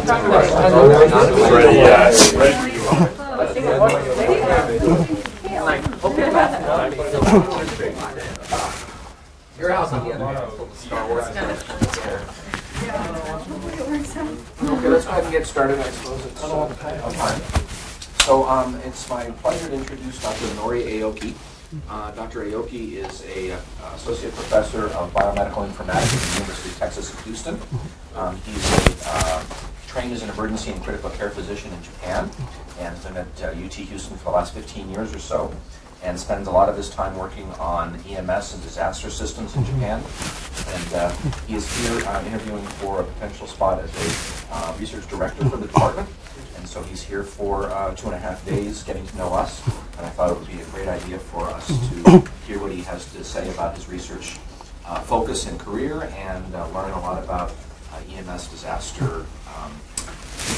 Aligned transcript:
Ready, 0.00 1.76
yeah. 1.76 2.08
Ready 2.34 2.54
for 2.56 2.68
you. 2.68 2.80
Your 9.58 9.70
house. 9.72 9.90
Star 10.78 11.08
Wars. 11.08 11.26
Okay, 14.62 14.88
let's 14.88 15.04
go 15.04 15.10
ahead 15.10 15.24
and 15.24 15.32
get 15.32 15.46
started. 15.46 15.78
I 15.78 15.90
suppose 15.90 16.24
it's 16.24 16.42
uh. 16.42 17.38
So 18.24 18.44
um, 18.48 18.76
it's 18.84 19.08
my 19.10 19.30
pleasure 19.30 19.68
to 19.68 19.74
introduce 19.74 20.22
Dr. 20.22 20.46
Nori 20.56 20.84
Aoki. 20.86 21.34
Uh, 21.88 22.10
Dr. 22.12 22.44
Aoki 22.44 22.92
is 22.94 23.22
a 23.26 23.52
uh, 23.52 23.58
associate 23.94 24.34
professor 24.34 24.86
of 24.88 25.12
biomedical 25.12 25.68
informatics 25.68 26.14
at 26.14 26.20
the 26.20 26.34
University 26.40 26.70
of 26.70 26.78
Texas 26.78 27.14
at 27.14 27.24
Houston. 27.24 27.60
Um, 28.16 28.36
he's 28.38 29.04
a, 29.06 29.08
uh, 29.08 29.44
trained 29.90 30.12
as 30.12 30.22
an 30.22 30.30
emergency 30.30 30.70
and 30.70 30.80
critical 30.84 31.10
care 31.10 31.30
physician 31.30 31.72
in 31.72 31.82
Japan 31.82 32.30
and 32.78 32.96
has 32.96 33.04
been 33.04 33.16
at 33.16 33.42
uh, 33.42 33.48
UT 33.48 33.74
Houston 33.74 34.16
for 34.16 34.24
the 34.24 34.30
last 34.30 34.54
15 34.54 34.88
years 34.88 35.12
or 35.12 35.18
so 35.18 35.52
and 36.04 36.18
spends 36.18 36.46
a 36.46 36.50
lot 36.50 36.68
of 36.68 36.76
his 36.76 36.90
time 36.90 37.18
working 37.18 37.50
on 37.54 37.96
EMS 38.08 38.54
and 38.54 38.62
disaster 38.62 39.10
systems 39.10 39.56
in 39.56 39.64
Japan. 39.64 40.00
And 40.68 40.94
uh, 40.94 41.10
he 41.48 41.56
is 41.56 41.66
here 41.78 42.06
uh, 42.06 42.24
interviewing 42.24 42.64
for 42.78 43.00
a 43.00 43.04
potential 43.04 43.48
spot 43.48 43.80
as 43.80 43.90
a 43.90 44.54
uh, 44.54 44.76
research 44.78 45.08
director 45.08 45.44
for 45.48 45.56
the 45.56 45.66
department. 45.66 46.08
And 46.56 46.68
so 46.68 46.84
he's 46.84 47.02
here 47.02 47.24
for 47.24 47.68
uh, 47.70 47.92
two 47.96 48.06
and 48.06 48.14
a 48.14 48.18
half 48.18 48.46
days 48.46 48.84
getting 48.84 49.04
to 49.08 49.16
know 49.18 49.34
us. 49.34 49.66
And 49.98 50.06
I 50.06 50.10
thought 50.10 50.30
it 50.30 50.38
would 50.38 50.46
be 50.48 50.60
a 50.60 50.64
great 50.66 50.88
idea 50.88 51.18
for 51.18 51.48
us 51.48 51.66
to 51.66 52.22
hear 52.46 52.60
what 52.60 52.70
he 52.70 52.82
has 52.82 53.12
to 53.12 53.24
say 53.24 53.50
about 53.50 53.74
his 53.74 53.88
research 53.88 54.38
uh, 54.86 55.00
focus 55.00 55.48
and 55.48 55.58
career 55.58 56.04
and 56.16 56.54
uh, 56.54 56.68
learn 56.68 56.92
a 56.92 57.00
lot 57.00 57.22
about 57.22 57.52
EMS 58.08 58.48
disaster 58.48 59.26
um, 59.62 59.72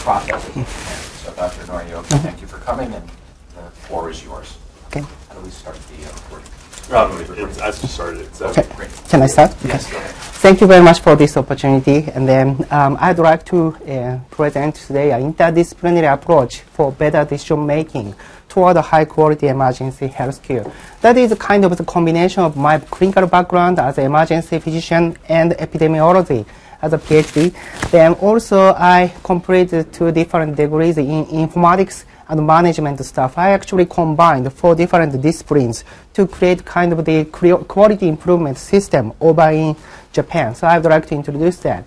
processes 0.05 0.57
in 0.57 0.65
Japan. 0.65 0.99
So 1.23 1.33
Dr. 1.35 1.63
Nori 1.67 1.91
Aoki, 1.91 2.19
thank 2.23 2.41
you 2.41 2.47
for 2.47 2.59
coming 2.59 2.93
and 2.95 3.09
the 3.57 3.71
floor 3.87 4.11
is 4.11 4.23
yours. 4.25 4.57
Okay. 4.89 5.01
How 5.29 5.35
do 5.35 5.41
we 5.41 5.51
start 5.51 5.77
the 5.77 6.05
uh, 6.05 6.13
recording? 6.13 6.49
Um, 6.93 7.49
it's, 7.49 7.61
I 7.61 7.67
just 7.71 7.89
started 7.95 8.21
it. 8.21 8.35
So. 8.35 8.49
Okay. 8.49 8.67
Great. 8.77 8.91
Can 9.09 9.23
I 9.23 9.27
start? 9.27 9.55
Yes, 9.65 9.87
Okay. 9.87 9.93
go 9.93 9.99
ahead. 9.99 10.15
Thank 10.43 10.61
you 10.61 10.67
very 10.67 10.83
much 10.83 11.01
for 11.01 11.15
this 11.15 11.37
opportunity. 11.37 12.11
And 12.15 12.29
then 12.29 12.67
um, 12.71 12.99
I'd 13.01 13.19
like 13.19 13.45
to 13.47 13.69
uh, 13.69 14.19
present 14.31 14.75
today 14.75 15.13
an 15.13 15.33
interdisciplinary 15.33 16.13
approach 16.13 16.61
for 16.61 16.91
better 16.93 17.25
decision 17.25 17.65
making 17.65 18.15
toward 18.49 18.77
a 18.77 18.83
high 18.83 19.05
quality 19.07 19.47
emergency 19.49 20.09
health 20.09 20.43
care. 20.43 20.67
That 21.01 21.17
is 21.17 21.33
kind 21.35 21.65
of 21.65 21.77
the 21.79 21.85
combination 21.85 22.43
of 22.43 22.57
my 22.57 22.79
clinical 22.81 23.27
background 23.27 23.79
as 23.79 23.97
an 23.99 24.05
emergency 24.07 24.59
physician 24.59 25.17
and 25.29 25.53
epidemiology 25.53 26.45
as 26.83 26.93
a 26.93 26.99
PhD. 26.99 27.55
Then 27.91 28.13
also 28.15 28.75
I 28.77 29.15
completed 29.23 29.93
two 29.93 30.13
different 30.13 30.57
degrees 30.57 30.99
in 30.99 31.25
informatics 31.27 32.05
and 32.29 32.47
management 32.47 33.05
stuff. 33.05 33.39
I 33.39 33.51
actually 33.51 33.87
combined 33.87 34.53
four 34.53 34.75
different 34.75 35.21
disciplines 35.21 35.85
to 36.15 36.27
create 36.27 36.65
kind 36.65 36.93
of 36.93 37.05
the 37.05 37.25
quality 37.25 38.09
improvement 38.09 38.59
system 38.59 39.13
over 39.21 39.49
in 39.51 39.77
Japan. 40.13 40.55
So 40.55 40.67
I'd 40.67 40.85
like 40.85 41.07
to 41.07 41.15
introduce 41.15 41.59
that. 41.59 41.87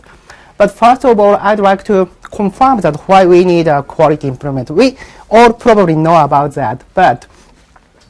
But 0.57 0.71
first 0.71 1.03
of 1.03 1.19
all, 1.19 1.35
I'd 1.35 1.59
like 1.59 1.83
to 1.85 2.09
confirm 2.23 2.79
that 2.81 2.95
why 3.07 3.25
we 3.25 3.43
need 3.43 3.67
a 3.67 3.83
quality 3.83 4.27
improvement. 4.27 4.69
We 4.69 4.97
all 5.29 5.51
probably 5.51 5.95
know 5.95 6.23
about 6.23 6.53
that, 6.53 6.83
but 6.93 7.27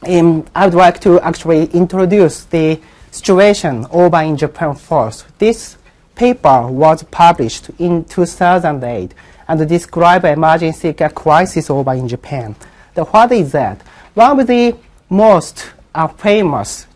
um, 0.08 0.46
I'd 0.54 0.76
like 0.76 1.00
to 1.02 1.20
actually 1.22 1.66
introduce 1.68 2.44
the 2.46 2.80
situation 3.10 3.88
over 3.90 4.22
in 4.22 4.38
Japan 4.38 4.76
first. 4.76 5.26
This 5.40 5.78
paper 6.16 6.68
was 6.68 7.04
published 7.04 7.70
in 7.78 8.06
2008 8.06 9.14
and 9.48 9.70
describe 9.70 10.26
emergency 10.26 10.94
crisis 10.94 11.70
over 11.70 11.94
in 11.94 12.08
Japan. 12.08 12.56
The, 12.94 13.04
what 13.04 13.32
is 13.32 13.52
that? 13.52 13.82
One 14.14 14.40
of 14.40 14.48
the 14.48 14.76
most 15.10 15.72
uh, 15.94 16.08
famous 16.08 16.88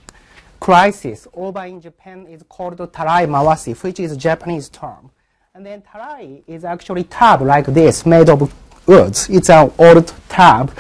crisis 0.60 1.28
over 1.34 1.64
in 1.66 1.82
Japan 1.82 2.26
is 2.28 2.44
called 2.48 2.78
tarai 2.94 3.26
mawashi, 3.26 3.82
which 3.84 4.00
is 4.00 4.12
a 4.14 4.18
Japanese 4.18 4.70
term. 4.70 5.12
And 5.54 5.66
then 5.66 5.82
tarai 5.82 6.44
is 6.48 6.64
actually 6.64 7.04
tub 7.06 7.42
like 7.42 7.66
this, 7.66 8.06
made 8.06 8.30
of 8.30 8.54
woods. 8.88 9.30
It's 9.30 9.50
an 9.50 9.72
old 9.78 10.14
tub. 10.30 10.72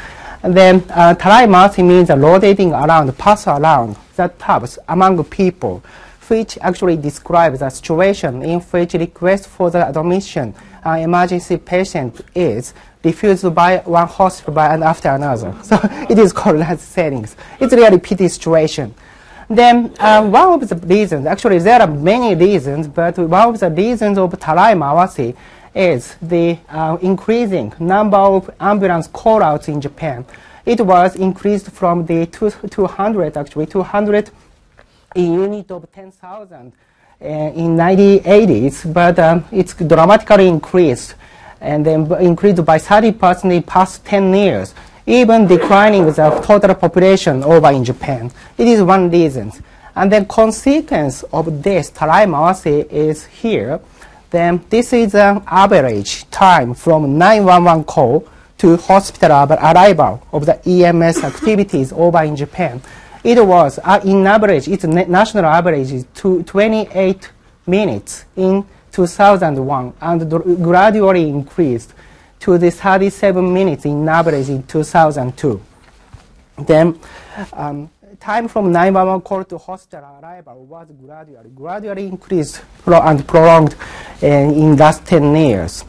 And 0.41 0.55
then 0.55 0.85
uh, 0.89 1.13
tarai 1.15 1.45
mawashi 1.45 1.85
means 1.85 2.09
rotating 2.09 2.71
around, 2.71 3.15
pass 3.17 3.47
around 3.47 3.97
the 4.15 4.29
tubs 4.39 4.79
among 4.87 5.23
people, 5.25 5.83
which 6.29 6.57
actually 6.61 6.97
describes 6.97 7.59
the 7.59 7.69
situation 7.69 8.43
in 8.43 8.59
which 8.59 8.93
request 8.93 9.47
for 9.47 9.69
the 9.71 9.87
admission 9.87 10.53
uh, 10.85 10.91
emergency 10.91 11.57
patient 11.57 12.21
is 12.35 12.73
refused 13.03 13.53
by 13.53 13.77
one 13.79 14.07
hospital 14.07 14.53
by 14.53 14.73
and 14.73 14.83
after 14.83 15.09
another. 15.09 15.53
So 15.63 15.79
it 16.09 16.17
is 16.19 16.33
called 16.33 16.61
as 16.61 16.81
settings. 16.81 17.35
It's 17.59 17.73
really 17.73 17.99
pity 17.99 18.27
situation. 18.27 18.93
Then 19.49 19.95
uh, 19.99 20.27
one 20.27 20.61
of 20.61 20.69
the 20.69 20.75
reasons, 20.75 21.25
actually 21.25 21.59
there 21.59 21.81
are 21.81 21.87
many 21.87 22.35
reasons, 22.35 22.87
but 22.87 23.17
one 23.17 23.49
of 23.49 23.59
the 23.59 23.69
reasons 23.71 24.17
of 24.17 24.37
Tarai 24.39 24.73
Mawashi 24.73 25.35
is 25.73 26.15
the 26.21 26.57
uh, 26.69 26.97
increasing 27.01 27.73
number 27.79 28.17
of 28.17 28.49
ambulance 28.59 29.07
call-outs 29.07 29.67
in 29.67 29.81
Japan. 29.81 30.25
It 30.65 30.81
was 30.81 31.15
increased 31.15 31.71
from 31.71 32.05
the 32.05 32.27
two, 32.27 32.51
200, 32.51 33.37
actually 33.37 33.65
200 33.65 34.29
in 35.15 35.33
unit 35.33 35.71
of 35.71 35.91
10,000 35.91 36.73
uh, 37.21 37.25
in 37.25 37.75
1980s, 37.75 38.93
but 38.93 39.19
um, 39.19 39.45
it's 39.51 39.73
dramatically 39.73 40.47
increased 40.47 41.15
and 41.61 41.85
then 41.85 42.11
increased 42.21 42.63
by 42.63 42.77
30% 42.77 43.43
in 43.43 43.49
the 43.49 43.61
past 43.61 44.05
10 44.05 44.33
years, 44.33 44.73
even 45.05 45.47
declining 45.47 46.05
the 46.05 46.41
total 46.43 46.73
population 46.75 47.43
over 47.43 47.69
in 47.71 47.83
Japan. 47.83 48.31
It 48.57 48.67
is 48.67 48.81
one 48.81 49.09
reason. 49.09 49.51
And 49.95 50.11
then 50.11 50.25
consequence 50.27 51.23
of 51.23 51.61
this 51.61 51.89
tarai 51.89 52.25
mawashi 52.25 52.89
is 52.89 53.25
here. 53.25 53.81
Then 54.29 54.63
this 54.69 54.93
is 54.93 55.15
an 55.15 55.43
average 55.47 56.29
time 56.29 56.73
from 56.73 57.17
911 57.17 57.83
call 57.83 58.27
to 58.59 58.77
hospital 58.77 59.47
arrival 59.51 60.21
of 60.31 60.45
the 60.45 60.59
EMS 60.65 61.23
activities 61.23 61.91
over 61.91 62.21
in 62.23 62.35
Japan. 62.35 62.81
It 63.23 63.45
was, 63.45 63.79
uh, 63.83 63.99
in 64.05 64.25
average, 64.25 64.67
its 64.67 64.85
national 64.85 65.45
average 65.45 65.91
is 65.91 66.05
28 66.13 67.29
minutes 67.67 68.25
in 68.35 68.65
2001 68.91 69.93
and 70.01 70.29
gradually 70.63 71.27
increased 71.27 71.93
to 72.39 72.57
the 72.57 72.71
37 72.71 73.53
minutes 73.53 73.85
in 73.85 74.07
average 74.07 74.49
in 74.49 74.63
2002. 74.63 75.61
Then, 76.59 76.99
um, 77.53 77.89
time 78.19 78.47
from 78.47 78.71
911 78.71 79.21
call 79.21 79.43
to 79.45 79.57
hospital 79.57 80.19
arrival 80.21 80.65
was 80.65 80.87
gradually, 81.05 81.49
gradually 81.49 82.07
increased 82.07 82.61
and 82.85 83.27
prolonged 83.27 83.75
uh, 84.23 84.27
in 84.27 84.77
last 84.77 85.05
10 85.05 85.35
years. 85.35 85.83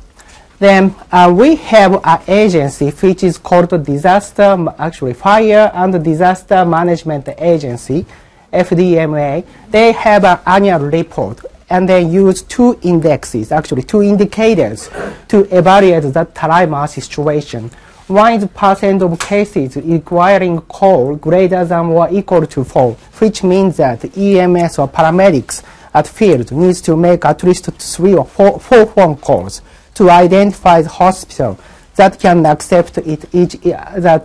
Then 0.61 0.95
uh, 1.11 1.35
we 1.35 1.57
have 1.57 2.05
an 2.05 2.21
agency 2.29 2.91
which 2.91 3.25
is 3.25 3.39
called 3.39 3.71
Disaster, 3.83 4.67
actually 4.79 5.15
Fire 5.15 5.71
and 5.73 6.05
Disaster 6.05 6.67
Management 6.67 7.31
Agency, 7.39 8.05
FDMA. 8.53 9.47
They 9.71 9.93
have 9.93 10.23
an 10.27 10.39
annual 10.45 10.81
report 10.81 11.41
and 11.71 11.89
they 11.89 12.03
use 12.03 12.43
two 12.43 12.79
indexes, 12.83 13.53
actually 13.53 13.85
two 13.85 14.03
indicators 14.03 14.91
to 15.29 15.49
evaluate 15.57 16.13
the 16.13 16.27
Tarai 16.35 16.87
situation. 16.89 17.71
One 18.09 18.35
is 18.35 18.45
percent 18.49 19.01
of 19.01 19.19
cases 19.19 19.77
requiring 19.77 20.61
call 20.61 21.17
greater 21.17 21.65
than 21.65 21.87
or 21.87 22.09
equal 22.13 22.47
to 22.47 22.65
four, 22.65 22.97
which 23.19 23.43
means 23.43 23.79
that 23.79 24.05
EMS 24.05 24.79
or 24.79 24.89
paramedics 24.89 25.63
at 25.95 26.07
field 26.07 26.53
needs 26.53 26.83
to 26.83 26.99
make 26.99 27.25
at 27.25 27.43
least 27.45 27.65
three 27.73 28.13
or 28.13 28.27
four, 28.27 28.61
four 28.61 28.85
phone 28.85 29.17
calls 29.17 29.63
to 30.01 30.09
identify 30.09 30.81
the 30.81 30.89
hospital 30.89 31.59
that 31.97 32.19
can 32.19 32.47
accept 32.47 32.97
it, 32.97 33.23
each, 33.35 33.61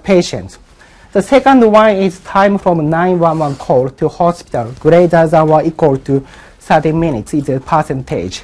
patient. 0.04 0.57
The 1.12 1.22
second 1.22 1.69
one 1.69 1.98
is 1.98 2.22
time 2.22 2.57
from 2.57 2.89
911 2.89 3.57
call 3.57 3.89
to 3.89 4.07
hospital 4.07 4.72
greater 4.80 5.27
than 5.27 5.50
or 5.50 5.62
equal 5.63 5.98
to 5.98 6.25
30 6.60 6.94
minutes 6.94 7.33
is 7.33 7.50
a 7.50 7.60
percentage. 7.60 8.44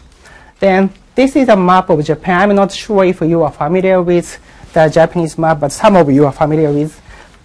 Then 0.60 0.90
this 1.16 1.38
is 1.38 1.48
a 1.48 1.56
map 1.56 1.90
of 1.90 2.04
Japan. 2.04 2.50
I'm 2.50 2.56
not 2.58 2.74
sure 2.74 3.06
if 3.06 3.22
you 3.22 3.44
are 3.44 3.52
familiar 3.54 4.02
with 4.02 4.38
the 4.74 4.90
Japanese 4.90 5.38
map, 5.38 5.62
but 5.62 5.72
some 5.72 5.96
of 5.96 6.12
you 6.12 6.26
are 6.26 6.34
familiar 6.34 6.74
with. 6.74 7.02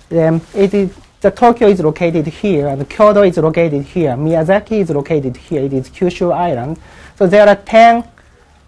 Then 0.09 0.41
it 0.53 0.75
is, 0.75 0.97
the 1.21 1.31
Tokyo 1.31 1.69
is 1.69 1.79
located 1.79 2.27
here, 2.27 2.67
and 2.67 2.91
Kyoto 2.91 3.23
is 3.23 3.37
located 3.37 3.85
here. 3.85 4.17
Miyazaki 4.17 4.81
is 4.81 4.91
located 4.91 5.37
here. 5.37 5.63
It 5.63 5.73
is 5.73 5.89
Kyushu 5.91 6.35
Island. 6.35 6.77
So 7.17 7.29
there 7.29 7.49
are 7.49 7.55
10 7.55 8.16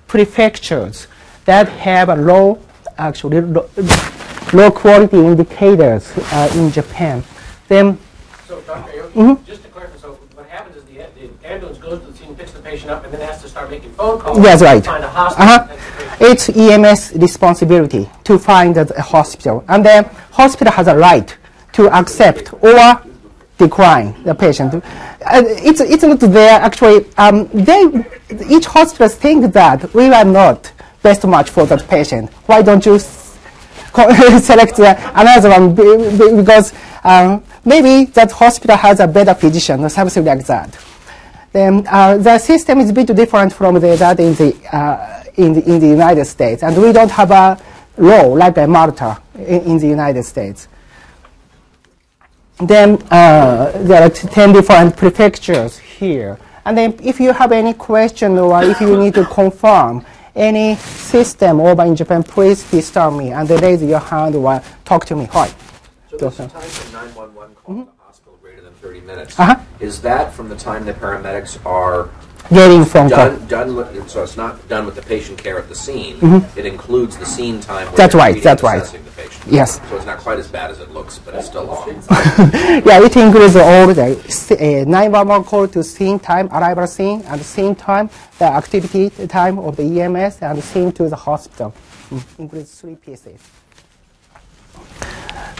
prefectures 0.09 1.07
that 1.45 1.69
have 1.69 2.09
a 2.09 2.17
low, 2.17 2.59
actually 2.99 3.41
low, 3.41 3.69
low 4.53 4.71
quality 4.71 5.19
indicators 5.19 6.13
uh, 6.33 6.51
in 6.55 6.71
Japan. 6.73 7.23
Then 7.69 7.99
So, 8.49 8.61
Dr. 8.67 8.91
Aoki, 8.93 9.13
Mhm. 9.13 9.45
just 9.47 9.63
to 9.65 9.69
clarify, 9.69 9.99
so 10.01 10.09
what 10.35 10.47
happens 10.49 10.77
is 10.77 10.85
the, 10.85 10.97
the 11.21 11.49
ambulance 11.49 11.79
goes 11.79 12.01
to 12.01 12.07
the 12.11 12.17
scene, 12.19 12.35
picks 12.35 12.53
the 12.53 12.61
patient 12.61 12.91
up, 12.91 13.05
and 13.05 13.13
then 13.13 13.21
has 13.21 13.43
to 13.43 13.49
start 13.49 13.71
making 13.71 13.91
phone 13.93 14.19
calls. 14.19 14.43
That's 14.43 14.63
right. 14.63 14.83
to 14.83 14.91
Find 14.91 15.05
a 15.05 15.09
hospital. 15.09 15.45
Uh-huh. 15.47 15.67
That's 15.69 15.85
the 15.87 16.27
patient. 16.27 16.31
It's 16.31 16.45
EMS 16.57 17.13
responsibility 17.27 18.09
to 18.25 18.39
find 18.39 18.77
a 18.79 19.03
hospital, 19.03 19.65
and 19.69 19.85
then 19.85 20.05
hospital 20.33 20.73
has 20.73 20.87
a 20.89 20.97
right 20.97 21.37
to 21.75 21.83
accept 22.01 22.53
or 22.63 22.79
decline 23.59 24.15
the 24.25 24.35
patient. 24.35 24.75
Uh, 24.75 24.83
it's 25.69 25.81
it's 25.81 26.03
not 26.05 26.21
there 26.21 26.61
actually. 26.61 27.05
Um, 27.19 27.49
they 27.49 27.83
each 28.49 28.67
hospital 28.67 29.09
think 29.09 29.53
that 29.53 29.93
we 29.93 30.07
are 30.09 30.25
not 30.25 30.73
best 31.03 31.27
match 31.27 31.51
for 31.51 31.67
that 31.67 31.87
patient. 31.89 32.31
Why 32.47 32.63
don't 32.63 32.85
you 32.87 32.99
select 34.41 34.77
the, 34.77 34.97
another 35.15 35.51
one 35.51 35.75
be- 35.75 36.19
be- 36.19 36.37
because 36.37 36.73
um, 37.05 37.43
maybe 37.65 38.11
that 38.13 38.31
hospital 38.31 38.77
has 38.77 39.01
a 39.01 39.07
better 39.09 39.35
physician 39.35 39.85
or 39.85 39.89
something 39.89 40.25
like 40.25 40.47
that. 40.47 40.79
Then 41.53 41.87
uh, 41.89 42.19
the 42.19 42.39
system 42.39 42.81
is 42.81 42.91
a 42.91 42.93
bit 42.93 43.07
different 43.09 43.53
from 43.53 43.75
the, 43.75 43.97
that 43.97 44.21
in 44.21 44.35
the, 44.35 44.77
uh, 44.77 45.25
in 45.35 45.55
the 45.55 45.69
in 45.69 45.81
the 45.81 45.89
United 45.89 46.27
States, 46.27 46.63
and 46.63 46.77
we 46.81 46.93
don't 46.93 47.11
have 47.11 47.31
a 47.31 47.59
law 47.97 48.27
like 48.29 48.55
EMTALA 48.55 49.21
in, 49.37 49.63
in 49.63 49.79
the 49.79 49.89
United 49.89 50.25
States. 50.25 50.69
Then 52.61 53.01
uh, 53.11 53.73
there 53.85 54.03
are 54.03 54.11
10 54.11 54.53
different 54.53 54.97
prefectures 54.97 55.79
here. 55.79 56.39
And 56.65 56.77
then 56.77 56.99
if 57.03 57.21
you 57.21 57.33
have 57.33 57.53
any 57.53 57.73
question 57.73 58.37
or 58.37 58.63
if 58.63 58.81
you 58.81 58.97
need 58.97 59.15
to 59.15 59.25
confirm 59.25 60.05
any 60.35 60.77
system 60.77 61.61
over 61.61 61.85
in 61.85 61.95
Japan, 61.97 62.23
please 62.23 62.69
disturb 62.71 63.15
me 63.15 63.31
and 63.31 63.49
raise 63.49 63.83
your 63.83 64.01
hand 64.01 64.35
or 64.35 64.63
talk 64.85 65.05
to 65.07 65.17
me. 65.17 65.27
Hi. 65.27 65.51
So 66.19 66.31
time 66.31 66.49
for 66.49 66.93
911 66.93 67.55
call 67.55 67.75
to 67.77 67.85
the 67.85 68.03
hospital 68.03 68.39
greater 68.43 68.63
than 68.63 68.73
30 68.75 69.01
minutes. 69.03 69.39
Uh-huh. 69.39 69.57
Is 69.79 70.03
that 70.03 70.33
from 70.33 70.49
the 70.49 70.57
time 70.57 70.85
the 70.85 70.95
paramedics 70.95 71.65
are 71.65 72.11
Getting 72.51 72.85
phone 72.87 73.11
call. 73.11 73.29
done, 73.31 73.47
done 73.47 73.77
with, 73.77 74.09
so 74.09 74.23
it's 74.23 74.37
not 74.37 74.67
done 74.69 74.87
with 74.87 74.95
the 74.95 75.03
patient 75.03 75.37
care 75.37 75.59
at 75.59 75.69
the 75.69 75.75
scene? 75.75 76.17
It 76.57 76.65
includes 76.65 77.17
the 77.19 77.27
scene 77.27 77.61
time 77.61 77.77
where 77.77 77.87
Mm-hmm. 77.89 77.97
That's 77.97 78.15
right, 78.15 78.33
treating 78.33 78.43
that's 78.45 78.63
and 78.63 78.73
right. 78.73 78.83
assessing 78.83 79.05
the 79.05 79.11
patient? 79.11 79.45
Yes. 79.53 79.81
So 79.91 79.97
it's 79.97 80.07
not 80.07 80.19
quite 80.19 80.39
as 80.39 80.49
bad 80.49 80.71
as 80.71 80.81
it 80.81 80.91
looks, 80.91 81.19
but 81.19 81.35
it's 81.35 81.47
still 81.47 81.65
long. 81.65 81.85
Yeah, 82.89 83.05
it 83.05 83.15
includes 83.17 83.55
all 83.57 83.89
the 83.93 84.19
s- 84.27 84.51
uh, 84.53 84.85
911 84.87 85.45
call 85.45 85.69
to 85.69 85.83
scene 85.85 86.19
time, 86.19 86.49
arrival 86.49 86.87
scene, 86.87 87.21
and 87.27 87.41
scene 87.43 87.75
time, 87.75 88.09
the 88.39 88.47
activity 88.47 89.11
time 89.27 89.59
of 89.59 89.77
the 89.77 90.01
EMS, 90.01 90.39
and 90.41 90.63
scene 90.65 90.91
to 90.93 91.09
the 91.09 91.17
hospital. 91.17 91.75
Mm, 92.11 92.39
includes 92.39 92.81
three 92.81 92.95
pieces. 92.97 93.41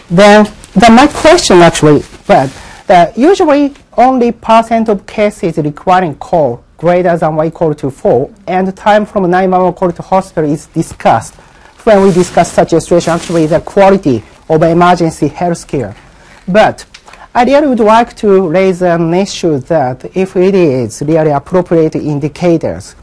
Then, 0.09 0.45
the, 0.73 0.89
my 0.89 1.05
question 1.07 1.57
actually, 1.57 2.03
but 2.25 2.49
the 2.87 3.13
usually 3.15 3.75
only 3.95 4.31
percent 4.31 4.89
of 4.89 5.05
cases 5.05 5.57
requiring 5.57 6.15
call 6.15 6.63
greater 6.79 7.15
than 7.17 7.35
or 7.35 7.45
equal 7.45 7.75
to 7.75 7.91
4, 7.91 8.29
and 8.47 8.75
time 8.75 9.05
from 9.05 9.29
911 9.29 9.73
call 9.73 9.91
to 9.91 10.01
hospital 10.01 10.49
is 10.49 10.67
discussed. 10.67 11.35
When 11.83 12.01
we 12.01 12.11
discuss 12.11 12.51
such 12.51 12.73
a 12.73 12.81
situation, 12.81 13.13
actually 13.13 13.45
the 13.45 13.61
quality 13.61 14.23
of 14.49 14.63
emergency 14.63 15.27
health 15.27 15.67
care. 15.67 15.95
But 16.47 16.85
I 17.33 17.43
really 17.43 17.67
would 17.67 17.79
like 17.79 18.15
to 18.17 18.49
raise 18.49 18.81
an 18.81 19.13
issue 19.13 19.59
that 19.59 20.15
if 20.15 20.35
it 20.35 20.55
is 20.55 21.01
really 21.01 21.31
appropriate 21.31 21.95
indicators, 21.95 22.95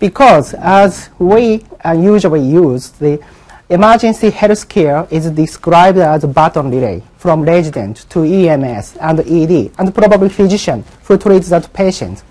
because 0.00 0.54
as 0.54 1.10
we 1.18 1.64
uh, 1.84 1.92
usually 1.92 2.40
use 2.40 2.90
the 2.90 3.20
emergency 3.68 4.30
health 4.30 4.68
care 4.68 5.06
is 5.10 5.30
described 5.30 5.98
as 5.98 6.24
a 6.24 6.26
baton 6.26 6.70
relay 6.70 7.02
from 7.18 7.42
resident 7.42 8.08
to 8.08 8.24
EMS 8.24 8.96
and 8.96 9.20
ED 9.20 9.72
and 9.78 9.94
probably 9.94 10.28
physician 10.28 10.82
who 11.04 11.18
treats 11.18 11.50
that 11.50 11.70
patient. 11.72 12.22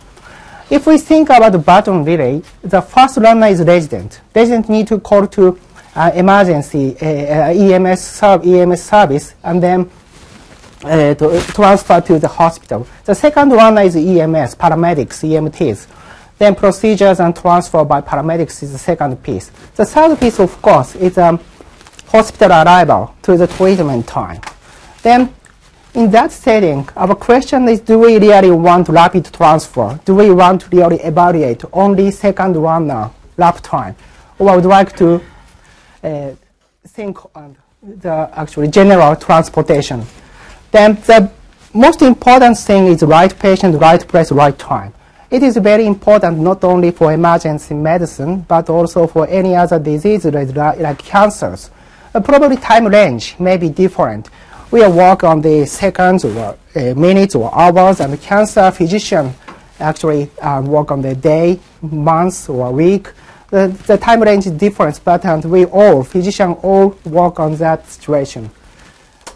If 0.69 0.85
we 0.85 0.97
think 0.97 1.29
about 1.29 1.53
the 1.53 1.59
baton 1.59 2.03
relay, 2.03 2.41
the 2.61 2.81
first 2.81 3.17
runner 3.17 3.47
is 3.47 3.61
resident. 3.61 4.19
Resident 4.35 4.67
need 4.67 4.87
to 4.87 4.99
call 4.99 5.25
to 5.27 5.57
uh, 5.95 6.11
emergency 6.13 6.97
uh, 7.01 7.05
uh, 7.05 7.53
EMS, 7.53 8.01
serv- 8.01 8.45
EMS 8.45 8.83
service 8.83 9.33
and 9.43 9.63
then 9.63 9.89
uh, 10.83 11.13
to 11.15 11.39
transfer 11.53 12.01
to 12.01 12.19
the 12.19 12.27
hospital. 12.27 12.85
The 13.05 13.15
second 13.15 13.49
one 13.49 13.77
is 13.77 13.95
EMS, 13.95 14.55
paramedics, 14.55 15.23
EMTs. 15.23 15.87
Then 16.37 16.53
procedures 16.53 17.19
and 17.19 17.35
transfer 17.35 17.83
by 17.83 18.01
paramedics 18.01 18.61
is 18.61 18.73
the 18.73 18.77
second 18.77 19.23
piece. 19.23 19.49
The 19.75 19.85
third 19.85 20.19
piece, 20.19 20.39
of 20.39 20.61
course, 20.61 20.95
is 20.95 21.17
um, 21.17 21.39
hospital 22.07 22.51
arrival 22.51 23.15
to 23.23 23.37
the 23.37 23.47
treatment 23.47 24.05
time. 24.05 24.41
Then, 25.01 25.33
in 25.97 26.11
that 26.11 26.31
setting, 26.31 26.87
our 26.95 27.15
question 27.15 27.67
is, 27.67 27.79
do 27.79 27.97
we 27.97 28.19
really 28.19 28.51
want 28.51 28.87
rapid 28.87 29.25
transfer? 29.33 29.99
Do 30.05 30.13
we 30.13 30.29
want 30.29 30.61
to 30.61 30.69
really 30.69 30.97
evaluate 30.97 31.63
only 31.73 32.11
second 32.11 32.55
runner 32.55 33.09
lap 33.35 33.61
time? 33.63 33.95
Or 34.37 34.51
I 34.51 34.55
would 34.55 34.65
like 34.65 34.95
to 34.97 35.19
uh, 36.03 36.31
think 36.87 37.17
on 37.35 37.57
the 37.81 38.29
actually 38.33 38.67
general 38.67 39.15
transportation. 39.15 40.05
Then 40.69 40.95
the 41.07 41.31
most 41.73 42.03
important 42.03 42.59
thing 42.59 42.85
is 42.85 43.01
right 43.01 43.33
patient, 43.39 43.81
right 43.81 44.07
place, 44.07 44.31
right 44.31 44.57
time. 44.57 44.93
It 45.31 45.41
is 45.41 45.57
very 45.57 45.87
important 45.87 46.37
not 46.37 46.63
only 46.63 46.91
for 46.91 47.11
emergency 47.11 47.73
medicine, 47.73 48.41
but 48.41 48.69
also 48.69 49.07
for 49.07 49.27
any 49.27 49.55
other 49.55 49.79
diseases 49.79 50.31
like, 50.31 50.77
like 50.77 50.99
cancers. 50.99 51.71
Uh, 52.13 52.19
probably 52.19 52.57
time 52.57 52.85
range 52.85 53.35
may 53.39 53.57
be 53.57 53.69
different. 53.69 54.29
We 54.69 54.85
work 54.85 55.23
on 55.23 55.41
the 55.41 55.65
seconds 55.65 56.25
or 56.25 56.57
uh, 56.75 56.93
minutes 56.95 57.35
or 57.35 57.53
hours, 57.57 58.01
and 58.01 58.19
cancer 58.21 58.69
physician 58.71 59.33
actually 59.79 60.29
uh, 60.41 60.61
work 60.61 60.91
on 60.91 61.01
the 61.01 61.15
day, 61.15 61.59
months, 61.81 62.49
or 62.49 62.71
week. 62.73 63.11
The, 63.49 63.67
the 63.87 63.97
time 63.97 64.21
range 64.21 64.45
is 64.45 64.51
different, 64.51 64.99
but 65.05 65.23
and 65.23 65.45
we 65.45 65.63
all, 65.65 66.03
physician 66.03 66.51
all 66.63 66.97
work 67.05 67.39
on 67.39 67.55
that 67.55 67.87
situation. 67.87 68.49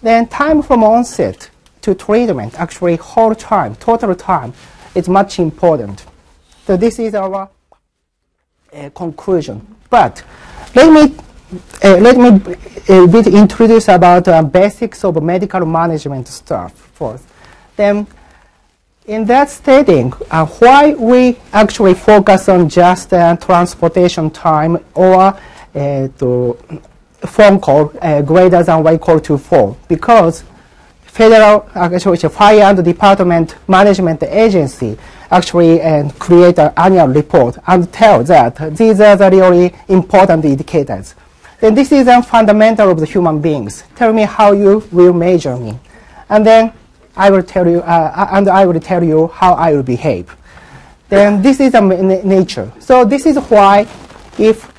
Then 0.01 0.27
time 0.27 0.61
from 0.61 0.83
onset 0.83 1.49
to 1.81 1.95
treatment, 1.95 2.59
actually 2.59 2.97
whole 2.97 3.33
time, 3.33 3.75
total 3.75 4.13
time, 4.15 4.53
is 4.95 5.07
much 5.07 5.39
important. 5.39 6.05
So 6.67 6.75
this 6.75 6.99
is 6.99 7.15
our 7.15 7.49
uh, 8.73 8.89
conclusion. 8.89 9.75
But 9.89 10.23
let 10.75 10.91
me 10.91 11.15
uh, 11.83 11.97
let 11.97 12.17
me 12.17 12.29
uh, 12.89 13.07
bit 13.07 13.27
introduce 13.27 13.87
about 13.87 14.27
uh, 14.27 14.41
basics 14.43 15.03
of 15.03 15.21
medical 15.21 15.65
management 15.65 16.27
stuff 16.27 16.73
first. 16.93 17.25
Then 17.75 18.07
in 19.05 19.25
that 19.25 19.49
setting, 19.49 20.13
uh, 20.29 20.45
why 20.45 20.93
we 20.93 21.37
actually 21.51 21.95
focus 21.95 22.47
on 22.49 22.69
just 22.69 23.13
uh, 23.13 23.35
transportation 23.37 24.29
time 24.29 24.77
or 24.93 25.19
uh, 25.21 25.37
the 25.73 26.55
phone 27.25 27.59
call 27.59 27.91
uh, 28.01 28.21
greater 28.21 28.63
than 28.63 28.85
or 28.85 28.93
equal 28.93 29.19
to 29.19 29.37
4? 29.37 29.75
Because 29.87 30.43
federal, 31.03 31.67
actually 31.75 32.17
fire 32.17 32.61
and 32.61 32.83
department 32.85 33.55
management 33.67 34.23
agency 34.23 34.97
actually 35.29 35.81
uh, 35.81 36.09
create 36.19 36.59
an 36.59 36.71
annual 36.77 37.07
report 37.07 37.57
and 37.67 37.91
tell 37.91 38.23
that 38.23 38.55
these 38.77 38.99
are 38.99 39.15
the 39.15 39.29
really 39.29 39.73
important 39.87 40.45
indicators. 40.45 41.15
Then 41.61 41.75
this 41.75 41.91
is 41.91 42.07
a 42.07 42.21
fundamental 42.23 42.89
of 42.89 42.99
the 42.99 43.05
human 43.05 43.39
beings. 43.39 43.83
Tell 43.95 44.11
me 44.11 44.23
how 44.23 44.51
you 44.51 44.83
will 44.91 45.13
measure 45.13 45.55
me. 45.55 45.79
And 46.27 46.43
then 46.43 46.73
I 47.15 47.29
will 47.29 47.43
tell 47.43 47.67
you, 47.67 47.81
uh, 47.81 48.29
and 48.31 48.49
I 48.49 48.65
will 48.65 48.79
tell 48.79 49.03
you 49.03 49.27
how 49.27 49.53
I 49.53 49.73
will 49.73 49.83
behave. 49.83 50.35
Then 51.07 51.41
this 51.41 51.59
is 51.59 51.75
a 51.75 51.81
nature. 51.81 52.71
So 52.79 53.05
this 53.05 53.27
is 53.27 53.37
why, 53.37 53.85
if 54.39 54.71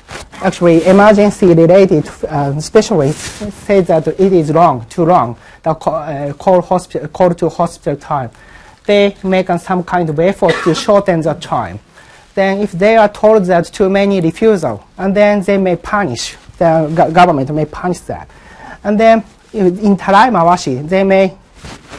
actually 0.43 0.85
emergency-related 0.85 2.09
uh, 2.27 2.59
specialists 2.59 3.53
say 3.65 3.79
that 3.81 4.07
it 4.07 4.33
is 4.33 4.51
wrong, 4.51 4.85
too 4.89 5.05
long, 5.05 5.37
the 5.63 5.73
call, 5.75 5.95
uh, 5.95 6.33
call, 6.33 6.61
hospital, 6.61 7.07
call 7.07 7.33
to 7.33 7.47
hospital 7.47 7.95
time, 7.95 8.29
they 8.85 9.15
make 9.23 9.49
uh, 9.49 9.57
some 9.57 9.83
kind 9.83 10.09
of 10.09 10.19
effort 10.19 10.53
to 10.65 10.75
shorten 10.75 11.21
the 11.21 11.33
time. 11.35 11.79
Then 12.35 12.59
if 12.59 12.73
they 12.73 12.97
are 12.97 13.07
told 13.07 13.45
that 13.45 13.67
too 13.67 13.89
many 13.89 14.19
refusal, 14.19 14.85
and 14.97 15.15
then 15.15 15.43
they 15.43 15.57
may 15.57 15.77
punish, 15.77 16.35
the 16.57 17.11
government 17.13 17.53
may 17.53 17.65
punish 17.65 17.99
that. 18.01 18.29
And 18.83 18.99
then 18.99 19.23
in 19.53 19.77
in 19.79 19.97
Taraimawashi, 19.97 20.87
they 20.87 21.03
may 21.03 21.37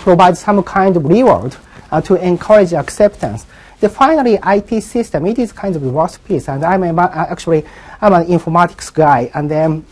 provide 0.04 0.36
some 0.36 0.62
kind 0.62 0.96
of 0.96 1.04
reward 1.04 1.56
uh, 1.90 2.00
to 2.02 2.14
encourage 2.16 2.72
acceptance. 2.72 3.46
The 3.80 3.88
finally 3.88 4.38
IT 4.44 4.82
system, 4.82 5.26
it 5.26 5.38
is 5.38 5.52
kind 5.52 5.76
of 5.76 5.82
the 5.82 5.90
worst 5.90 6.24
piece, 6.24 6.48
and 6.48 6.64
I'm 6.64 6.82
a, 6.82 7.02
uh, 7.02 7.26
actually 7.28 7.64
I'm 8.00 8.12
an 8.12 8.26
informatics 8.26 8.92
guy, 8.92 9.30
and 9.34 9.50
then 9.50 9.84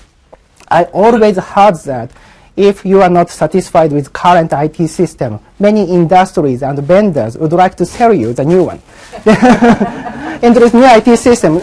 I 0.69 0.85
always 0.85 1.37
heard 1.37 1.77
that 1.85 2.11
if 2.57 2.85
you 2.85 3.01
are 3.01 3.09
not 3.09 3.31
satisfied 3.31 3.93
with 3.93 4.13
current 4.13 4.53
IT 4.53 4.89
system, 4.89 5.41
many 5.59 5.91
industries 5.91 6.63
and 6.63 6.79
vendors 6.81 7.37
would 7.39 7.53
like 7.53 7.75
to 7.77 7.87
sell 7.87 8.13
you 8.13 8.33
the 8.33 8.45
new 8.45 8.65
one. 8.65 8.81
Into 10.43 10.61
this 10.61 10.75
new 10.75 10.85
IT 10.85 11.17
system, 11.17 11.61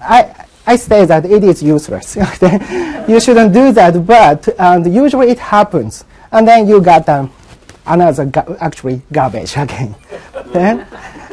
I, 0.00 0.35
I 0.66 0.76
say 0.76 1.04
that 1.04 1.24
it 1.24 1.44
is 1.44 1.62
useless. 1.62 2.16
you 3.08 3.20
shouldn't 3.20 3.52
do 3.52 3.72
that, 3.72 4.04
but 4.04 4.48
and 4.58 4.92
usually 4.92 5.30
it 5.30 5.38
happens, 5.38 6.04
and 6.32 6.46
then 6.46 6.66
you 6.66 6.80
got 6.80 7.08
um, 7.08 7.30
another 7.86 8.24
ga- 8.26 8.56
actually 8.60 9.02
garbage 9.12 9.56
again. 9.56 9.94
then, 10.46 10.86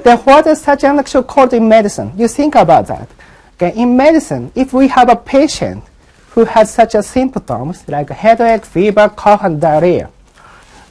Then 0.04 0.18
what 0.20 0.46
is 0.48 0.62
such 0.62 0.84
an 0.84 1.00
actual 1.00 1.24
called 1.24 1.54
in 1.54 1.68
medicine? 1.68 2.12
You 2.16 2.28
think 2.28 2.56
about 2.56 2.88
that. 2.88 3.10
Okay, 3.56 3.74
in 3.76 3.98
medicine, 3.98 4.52
if 4.56 4.74
we 4.74 4.88
have 4.90 5.10
a 5.10 5.16
patient 5.16 5.84
who 6.32 6.46
has 6.46 6.74
such 6.74 6.96
a 6.96 7.04
symptoms 7.04 7.88
like 7.88 8.10
headache, 8.10 8.66
fever, 8.66 9.10
cough, 9.10 9.44
and 9.44 9.60
diarrhea, 9.62 10.10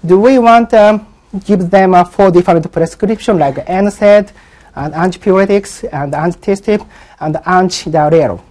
do 0.04 0.18
we 0.18 0.38
want 0.38 0.70
to 0.70 0.82
um, 0.82 1.06
give 1.44 1.70
them 1.70 1.94
uh, 1.94 2.04
four 2.04 2.30
different 2.30 2.70
prescription 2.72 3.38
like 3.38 3.56
NSAID 3.66 4.30
and 4.74 4.94
antipyretics 4.94 5.88
and 5.92 6.12
antitussive 6.12 6.86
and 7.20 7.34
antidiarrheal? 7.36 8.42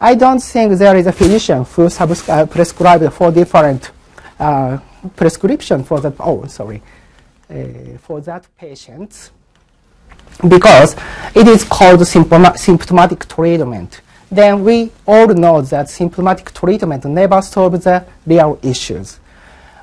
I 0.00 0.14
don't 0.14 0.42
think 0.42 0.78
there 0.78 0.96
is 0.96 1.06
a 1.06 1.12
physician 1.12 1.64
who 1.64 1.84
uh, 1.86 2.46
prescribed 2.46 3.12
four 3.12 3.30
different 3.30 3.90
uh, 4.38 4.78
prescription 5.16 5.84
for 5.84 6.00
that. 6.00 6.14
Oh, 6.18 6.46
sorry, 6.46 6.82
uh, 7.50 7.98
for 7.98 8.20
that 8.22 8.46
patient 8.56 9.30
because 10.48 10.96
it 11.34 11.46
is 11.46 11.64
called 11.64 12.00
symptoma- 12.00 12.56
symptomatic 12.56 13.28
treatment. 13.28 14.00
Then 14.30 14.64
we 14.64 14.90
all 15.06 15.26
know 15.28 15.60
that 15.60 15.90
symptomatic 15.90 16.52
treatment 16.54 17.04
never 17.04 17.42
solves 17.42 17.84
the 17.84 18.04
real 18.26 18.58
issues. 18.62 19.18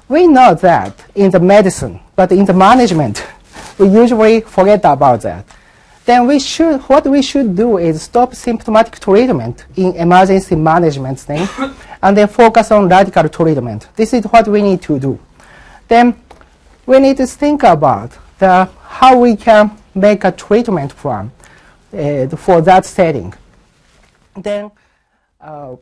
We 0.08 0.26
know 0.26 0.56
that 0.56 1.06
in 1.16 1.32
the 1.32 1.40
medicine, 1.40 2.00
but 2.16 2.32
in 2.32 2.46
the 2.46 2.54
management, 2.54 3.26
we 3.78 3.88
usually 3.88 4.42
forget 4.42 4.82
about 4.86 5.22
that. 5.22 5.46
Then 6.06 6.26
we 6.26 6.40
should, 6.40 6.80
what 6.84 7.06
we 7.06 7.22
should 7.22 7.56
do 7.56 7.78
is 7.78 8.02
stop 8.02 8.34
symptomatic 8.34 9.00
treatment 9.00 9.66
in 9.76 9.94
emergency 9.96 10.56
management 10.56 11.20
thing, 11.20 11.48
and 12.02 12.16
then 12.16 12.28
focus 12.30 12.72
on 12.72 12.88
radical 12.88 13.28
treatment. 13.28 13.90
This 13.96 14.14
is 14.14 14.24
what 14.26 14.48
we 14.48 14.62
need 14.62 14.82
to 14.84 15.00
do. 15.00 15.20
Then 15.88 16.16
we 16.86 17.00
need 17.00 17.18
to 17.18 17.28
think 17.28 17.64
about 17.64 18.18
the, 18.40 18.70
how 18.88 19.20
we 19.20 19.36
can 19.36 19.78
make 19.94 20.24
a 20.24 20.32
treatment 20.32 20.96
plan 20.96 21.32
uh, 21.94 22.28
for 22.38 22.62
that 22.62 22.86
setting. 22.86 23.34
Then, 24.36 24.72
uh, 25.42 25.76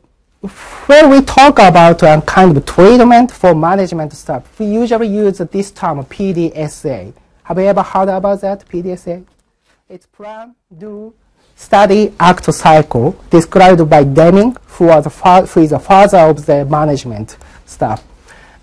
when 0.86 1.10
we 1.10 1.22
talk 1.22 1.58
about 1.58 2.02
a 2.02 2.22
kind 2.26 2.56
of 2.56 2.66
treatment 2.66 3.30
for 3.30 3.54
management 3.54 4.12
stuff, 4.12 4.58
we 4.58 4.66
usually 4.66 5.08
use 5.08 5.38
this 5.38 5.70
term 5.70 6.04
PDSA. 6.04 7.12
Have 7.46 7.58
you 7.58 7.66
ever 7.66 7.82
heard 7.84 8.08
about 8.08 8.40
that, 8.40 8.66
PDSA? 8.68 9.24
It's 9.88 10.04
plan, 10.04 10.56
do, 10.76 11.14
study, 11.54 12.12
act, 12.18 12.52
cycle, 12.52 13.12
described 13.30 13.88
by 13.88 14.02
Deming, 14.02 14.56
who, 14.66 14.86
was 14.86 15.06
who 15.54 15.62
is 15.62 15.70
the 15.70 15.78
father 15.78 16.18
of 16.18 16.44
the 16.44 16.64
management 16.64 17.36
stuff. 17.64 18.02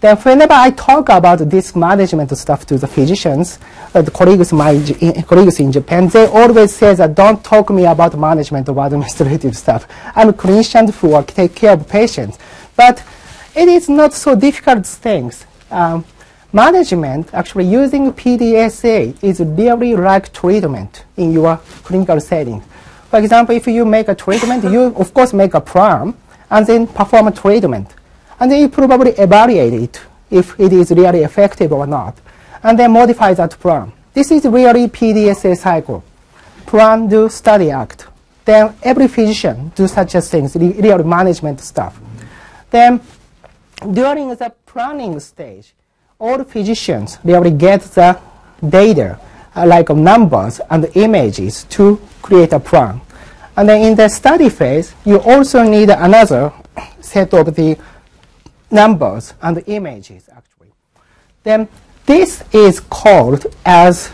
Then 0.01 0.17
whenever 0.17 0.51
I 0.51 0.71
talk 0.71 1.07
about 1.07 1.49
this 1.49 1.77
management 1.77 2.37
stuff 2.37 2.65
to 2.65 2.77
the 2.77 2.87
physicians, 2.87 3.57
uh, 3.95 4.01
the 4.01 4.11
colleagues, 4.11 4.51
my 4.51 4.71
in, 4.71 5.23
colleagues 5.23 5.61
in 5.61 5.71
Japan, 5.71 6.09
they 6.09 6.25
always 6.25 6.75
say 6.75 6.93
that 6.93 7.15
don't 7.15 7.41
talk 7.41 7.69
me 7.69 7.85
about 7.85 8.19
management 8.19 8.67
or 8.67 8.85
administrative 8.85 9.55
stuff. 9.63 9.87
I'm 10.13 10.27
a 10.27 10.33
clinician 10.33 10.93
who 10.93 11.23
take 11.23 11.55
care 11.55 11.71
of 11.71 11.87
patients. 11.87 12.37
But 12.75 13.01
it 13.55 13.69
is 13.69 13.87
not 13.87 14.11
so 14.11 14.35
difficult 14.35 14.85
things. 14.85 15.45
Um, 15.71 16.03
management, 16.53 17.33
actually 17.33 17.65
using 17.65 18.13
PDSA 18.13 19.21
is 19.23 19.39
really 19.41 19.95
like 19.95 20.31
treatment 20.31 21.03
in 21.17 21.33
your 21.33 21.57
clinical 21.83 22.19
setting. 22.19 22.61
For 23.09 23.19
example, 23.19 23.55
if 23.55 23.67
you 23.67 23.85
make 23.85 24.07
a 24.07 24.15
treatment, 24.15 24.63
you 24.63 24.95
of 24.95 25.13
course 25.13 25.33
make 25.33 25.53
a 25.53 25.61
plan 25.61 26.15
and 26.49 26.65
then 26.65 26.87
perform 26.87 27.27
a 27.27 27.31
treatment 27.31 27.93
and 28.39 28.51
then 28.51 28.59
you 28.59 28.69
probably 28.69 29.11
evaluate 29.11 29.73
it 29.73 30.01
if 30.29 30.59
it 30.59 30.73
is 30.73 30.91
really 30.91 31.23
effective 31.23 31.71
or 31.71 31.87
not, 31.87 32.17
and 32.63 32.77
then 32.77 32.91
modify 32.91 33.33
that 33.33 33.51
plan. 33.51 33.91
This 34.13 34.31
is 34.31 34.43
really 34.45 34.87
PDSA 34.87 35.55
cycle. 35.57 36.03
Plan, 36.65 37.07
do, 37.07 37.29
study, 37.29 37.71
act. 37.71 38.07
Then 38.43 38.75
every 38.83 39.07
physician 39.07 39.71
do 39.75 39.87
such 39.87 40.15
as 40.15 40.29
things, 40.29 40.55
real 40.55 41.03
management 41.03 41.61
stuff. 41.61 41.99
Then 42.69 42.99
during 43.91 44.29
the 44.29 44.53
planning 44.65 45.19
stage, 45.21 45.73
all 46.23 46.41
physicians 46.45 47.19
really 47.25 47.51
get 47.51 47.81
the 47.81 48.17
data, 48.69 49.19
uh, 49.57 49.65
like 49.67 49.89
numbers 49.89 50.61
and 50.69 50.89
images 50.95 51.65
to 51.65 51.99
create 52.21 52.53
a 52.53 52.59
plan. 52.59 53.01
And 53.57 53.67
then 53.67 53.81
in 53.81 53.95
the 53.95 54.07
study 54.07 54.47
phase, 54.47 54.95
you 55.03 55.19
also 55.19 55.63
need 55.63 55.89
another 55.89 56.53
set 57.01 57.33
of 57.33 57.53
the 57.53 57.77
numbers 58.71 59.33
and 59.41 59.61
images 59.67 60.29
actually. 60.31 60.71
Then 61.43 61.67
this 62.05 62.41
is 62.53 62.79
called 62.79 63.45
as 63.65 64.09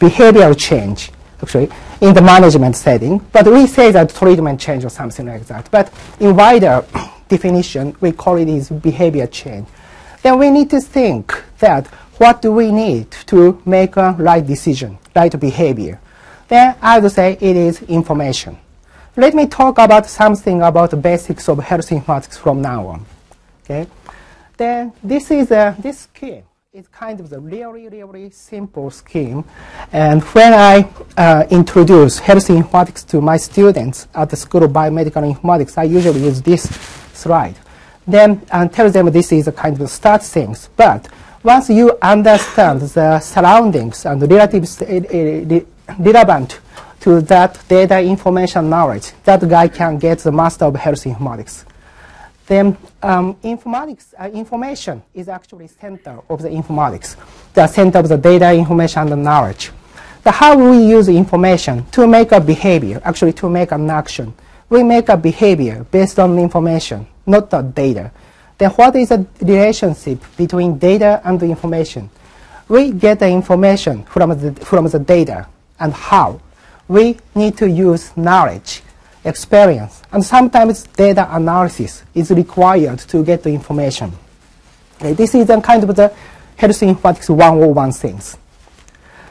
behavioral 0.00 0.58
change 0.58 1.12
actually 1.40 1.70
in 2.00 2.14
the 2.14 2.22
management 2.22 2.74
setting, 2.74 3.18
but 3.32 3.46
we 3.46 3.68
say 3.68 3.92
that 3.92 4.12
treatment 4.12 4.60
change 4.60 4.84
or 4.84 4.90
something 4.90 5.26
like 5.26 5.46
that. 5.46 5.70
But 5.70 5.92
in 6.18 6.34
wider 6.34 6.84
definition, 7.28 7.96
we 8.00 8.10
call 8.10 8.38
it 8.38 8.48
is 8.48 8.70
behavior 8.70 9.28
change. 9.28 9.68
Then 10.22 10.38
we 10.38 10.50
need 10.50 10.70
to 10.70 10.80
think 10.80 11.42
that 11.58 11.86
what 12.18 12.42
do 12.42 12.52
we 12.52 12.72
need 12.72 13.10
to 13.26 13.60
make 13.64 13.96
a 13.96 14.12
right 14.18 14.44
decision, 14.44 14.98
right 15.14 15.38
behavior. 15.38 16.00
Then 16.48 16.74
I 16.82 16.98
would 16.98 17.12
say 17.12 17.38
it 17.40 17.56
is 17.56 17.82
information. 17.82 18.58
Let 19.16 19.34
me 19.34 19.46
talk 19.46 19.78
about 19.78 20.06
something 20.06 20.62
about 20.62 20.90
the 20.90 20.96
basics 20.96 21.48
of 21.48 21.58
health 21.58 21.90
informatics 21.90 22.38
from 22.38 22.62
now 22.62 22.86
on. 22.86 23.06
Okay, 23.64 23.86
then 24.56 24.92
this 25.02 25.30
is 25.30 25.50
a, 25.50 25.76
this 25.78 26.00
scheme 26.00 26.44
It's 26.72 26.88
kind 26.88 27.18
of 27.18 27.30
the 27.30 27.40
really, 27.40 27.88
really 27.88 28.30
simple 28.30 28.90
scheme. 28.90 29.44
And 29.90 30.22
when 30.22 30.52
I 30.52 30.88
uh, 31.16 31.44
introduce 31.50 32.18
health 32.18 32.48
informatics 32.48 33.06
to 33.08 33.20
my 33.20 33.36
students 33.36 34.06
at 34.14 34.30
the 34.30 34.36
School 34.36 34.62
of 34.62 34.70
Biomedical 34.70 35.24
Informatics, 35.34 35.78
I 35.78 35.84
usually 35.84 36.20
use 36.20 36.42
this 36.42 36.62
slide. 37.14 37.56
Then 38.08 38.40
tell 38.70 38.90
them 38.90 39.06
this 39.12 39.30
is 39.30 39.46
a 39.46 39.52
kind 39.52 39.80
of 39.80 39.88
start 39.90 40.22
things. 40.22 40.68
But 40.76 41.08
once 41.42 41.70
you 41.70 41.96
understand 42.02 42.80
the 42.80 43.20
surroundings 43.20 44.04
and 44.06 44.20
the 44.20 44.26
relative 44.26 44.64
uh, 44.82 45.94
relevant 45.98 46.60
to 47.00 47.20
that 47.20 47.60
data 47.68 48.00
information 48.00 48.68
knowledge, 48.68 49.12
that 49.24 49.48
guy 49.48 49.68
can 49.68 49.98
get 49.98 50.18
the 50.18 50.32
master 50.32 50.64
of 50.64 50.74
health 50.74 51.04
informatics 51.04 51.64
then 52.48 52.76
um, 53.02 53.34
informatics, 53.44 54.14
uh, 54.18 54.28
information 54.30 55.02
is 55.14 55.28
actually 55.28 55.68
center 55.68 56.18
of 56.28 56.40
the 56.40 56.48
informatics, 56.48 57.14
the 57.52 57.66
center 57.66 57.98
of 57.98 58.08
the 58.08 58.16
data, 58.16 58.52
information, 58.52 59.12
and 59.12 59.22
knowledge. 59.22 59.70
The 60.24 60.32
how 60.32 60.56
we 60.56 60.84
use 60.86 61.08
information 61.08 61.84
to 61.90 62.06
make 62.06 62.32
a 62.32 62.40
behavior, 62.40 63.00
actually 63.04 63.34
to 63.34 63.48
make 63.50 63.70
an 63.70 63.88
action. 63.90 64.34
We 64.70 64.82
make 64.82 65.10
a 65.10 65.16
behavior 65.16 65.86
based 65.90 66.18
on 66.18 66.38
information, 66.38 67.06
not 67.28 67.50
the 67.50 67.62
data. 67.62 68.10
Then 68.56 68.70
what 68.70 68.96
is 68.96 69.10
the 69.10 69.24
relationship 69.40 70.22
between 70.36 70.78
data 70.78 71.20
and 71.24 71.38
the 71.38 71.46
information? 71.46 72.10
We 72.68 72.90
get 72.90 73.20
the 73.20 73.28
information 73.28 74.04
from 74.04 74.30
the, 74.30 74.52
from 74.64 74.86
the 74.88 74.98
data 74.98 75.46
and 75.78 75.92
how. 75.92 76.40
We 76.88 77.18
need 77.34 77.56
to 77.58 77.68
use 77.68 78.16
knowledge 78.16 78.82
experience, 79.24 80.02
and 80.12 80.24
sometimes 80.24 80.84
data 80.84 81.28
analysis 81.30 82.02
is 82.14 82.30
required 82.30 82.98
to 83.00 83.24
get 83.24 83.42
the 83.42 83.50
information. 83.50 84.12
Okay, 84.96 85.12
this 85.12 85.34
is 85.34 85.48
a 85.50 85.60
kind 85.60 85.84
of 85.84 85.94
the 85.94 86.12
health 86.56 86.80
informatics 86.80 87.28
101 87.28 87.92
things. 87.92 88.36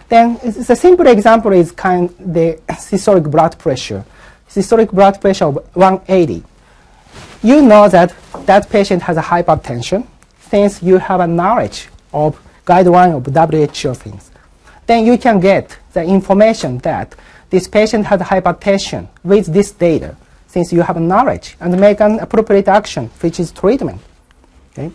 Then 0.08 0.40
the 0.44 0.76
simple 0.76 1.08
example 1.08 1.52
is 1.52 1.72
kind 1.72 2.10
the 2.20 2.60
systolic 2.70 3.30
blood 3.30 3.58
pressure. 3.60 4.06
Systolic 4.50 4.92
blood 4.92 5.20
pressure 5.20 5.46
of 5.46 5.56
180. 5.76 6.44
You 7.44 7.62
know 7.62 7.88
that 7.90 8.14
that 8.46 8.70
patient 8.70 9.04
has 9.04 9.18
a 9.18 9.22
hypertension 9.22 10.08
since 10.40 10.82
you 10.82 10.98
have 10.98 11.20
a 11.20 11.28
knowledge 11.28 11.88
of 12.14 12.40
guideline 12.66 13.16
of 13.16 13.26
WHO 13.26 13.94
things. 13.94 14.32
Then 14.86 15.06
you 15.06 15.18
can 15.18 15.40
get 15.40 15.78
the 15.94 16.04
information 16.04 16.78
that 16.80 17.16
this 17.50 17.68
patient 17.68 18.06
has 18.06 18.22
hypertension 18.22 19.08
with 19.24 19.48
this 19.48 19.72
data, 19.72 20.16
since 20.48 20.72
you 20.74 20.82
have 20.82 20.98
a 20.98 21.00
knowledge, 21.00 21.56
and 21.60 21.80
make 21.80 22.02
an 22.02 22.20
appropriate 22.20 22.68
action, 22.68 23.10
which 23.22 23.40
is 23.40 23.52
treatment. 23.52 24.02
Okay? 24.72 24.92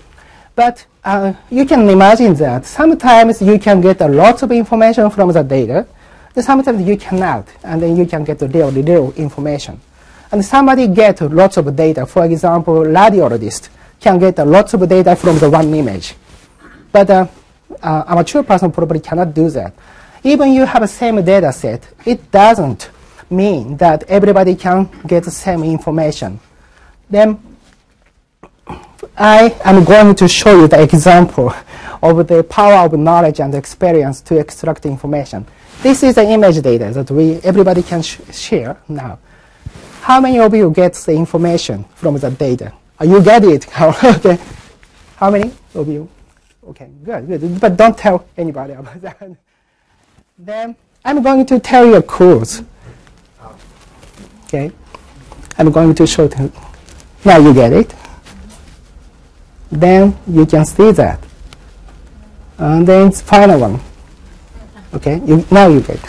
But 0.55 0.85
uh, 1.05 1.33
you 1.51 1.65
can 1.65 1.89
imagine 1.89 2.35
that 2.35 2.67
sometimes 2.67 3.41
you 3.41 3.59
can 3.59 3.81
get 3.81 4.01
a 4.01 4.09
lot 4.09 4.43
of 4.43 4.53
information 4.53 5.11
from 5.11 5.33
the 5.33 5.43
data, 5.43 5.87
sometimes 6.41 6.83
you 6.83 6.97
cannot, 6.97 7.49
and 7.65 7.83
then 7.83 7.97
you 7.97 8.07
can 8.07 8.25
get 8.25 8.39
the 8.39 8.49
real, 8.49 8.71
real 8.71 9.13
information. 9.13 9.81
And 10.33 10.45
somebody 10.45 10.89
get 10.89 11.21
lots 11.21 11.59
of 11.59 11.77
data, 11.77 12.07
for 12.07 12.25
example, 12.25 12.75
radiologist 12.75 13.69
can 14.01 14.19
get 14.19 14.39
lots 14.39 14.75
of 14.75 14.89
data 14.89 15.15
from 15.15 15.39
the 15.39 15.49
one 15.49 15.73
image. 15.75 16.15
But 16.91 17.09
uh, 17.11 17.27
uh, 17.81 18.05
a 18.09 18.15
mature 18.17 18.43
person 18.43 18.73
probably 18.73 19.01
cannot 19.01 19.33
do 19.33 19.49
that 19.51 19.75
even 20.25 20.53
you 20.53 20.65
have 20.65 20.83
the 20.83 20.89
same 20.89 21.23
data 21.25 21.53
set, 21.53 21.89
it 22.05 22.31
doesn't 22.31 22.91
mean 23.31 23.77
that 23.77 24.05
everybody 24.05 24.55
can 24.55 24.89
get 25.07 25.25
the 25.25 25.31
same 25.31 25.65
information. 25.65 26.39
Then 27.11 27.41
I 29.17 29.55
am 29.65 29.85
going 29.85 30.15
to 30.15 30.29
show 30.29 30.61
you 30.61 30.69
the 30.69 30.83
example 30.83 31.53
of 32.03 32.27
the 32.27 32.45
power 32.45 32.85
of 32.87 32.93
knowledge 32.99 33.41
and 33.41 33.55
experience 33.55 34.21
to 34.23 34.39
extract 34.39 34.87
information. 34.87 35.47
This 35.83 36.03
is 36.03 36.15
the 36.15 36.25
image 36.25 36.63
data 36.63 36.91
that 36.93 37.11
we 37.11 37.35
everybody 37.43 37.83
can 37.83 38.03
sh 38.03 38.21
share 38.33 38.77
now. 38.89 39.19
How 40.03 40.21
many 40.21 40.41
of 40.41 40.53
you 40.53 40.69
get 40.73 40.95
the 40.95 41.13
information 41.13 41.85
from 41.95 42.19
the 42.19 42.29
data? 42.29 42.73
Uh, 43.01 43.05
you 43.05 43.23
get 43.23 43.45
it. 43.45 43.69
okay. 43.81 44.37
How 45.15 45.31
many 45.31 45.53
of 45.77 45.87
you? 45.87 46.09
Okay, 46.71 46.91
good, 47.05 47.29
good. 47.29 47.61
But 47.61 47.77
don't 47.77 47.97
tell 47.97 48.27
anybody 48.37 48.73
about 48.73 49.01
that. 49.03 49.37
Then 50.37 50.75
I'm 51.05 51.23
going 51.23 51.47
to 51.47 51.61
tell 51.61 51.87
you 51.87 51.95
a 51.95 52.03
clues. 52.03 52.65
Okay. 54.47 54.73
I'm 55.57 55.71
going 55.71 55.95
to 55.95 56.05
show 56.05 56.25
you. 56.25 56.53
Now 57.25 57.39
you 57.39 57.55
get 57.55 57.73
it. 57.73 57.95
Then 59.71 60.19
you 60.27 60.47
can 60.47 60.67
see 60.67 60.91
that. 60.91 61.23
And 62.59 62.85
then 62.89 63.07
it's 63.07 63.21
final 63.21 63.61
one. 63.61 63.81
Okay, 64.95 65.23
you, 65.25 65.47
now 65.49 65.69
you 65.69 65.81
get. 65.81 66.01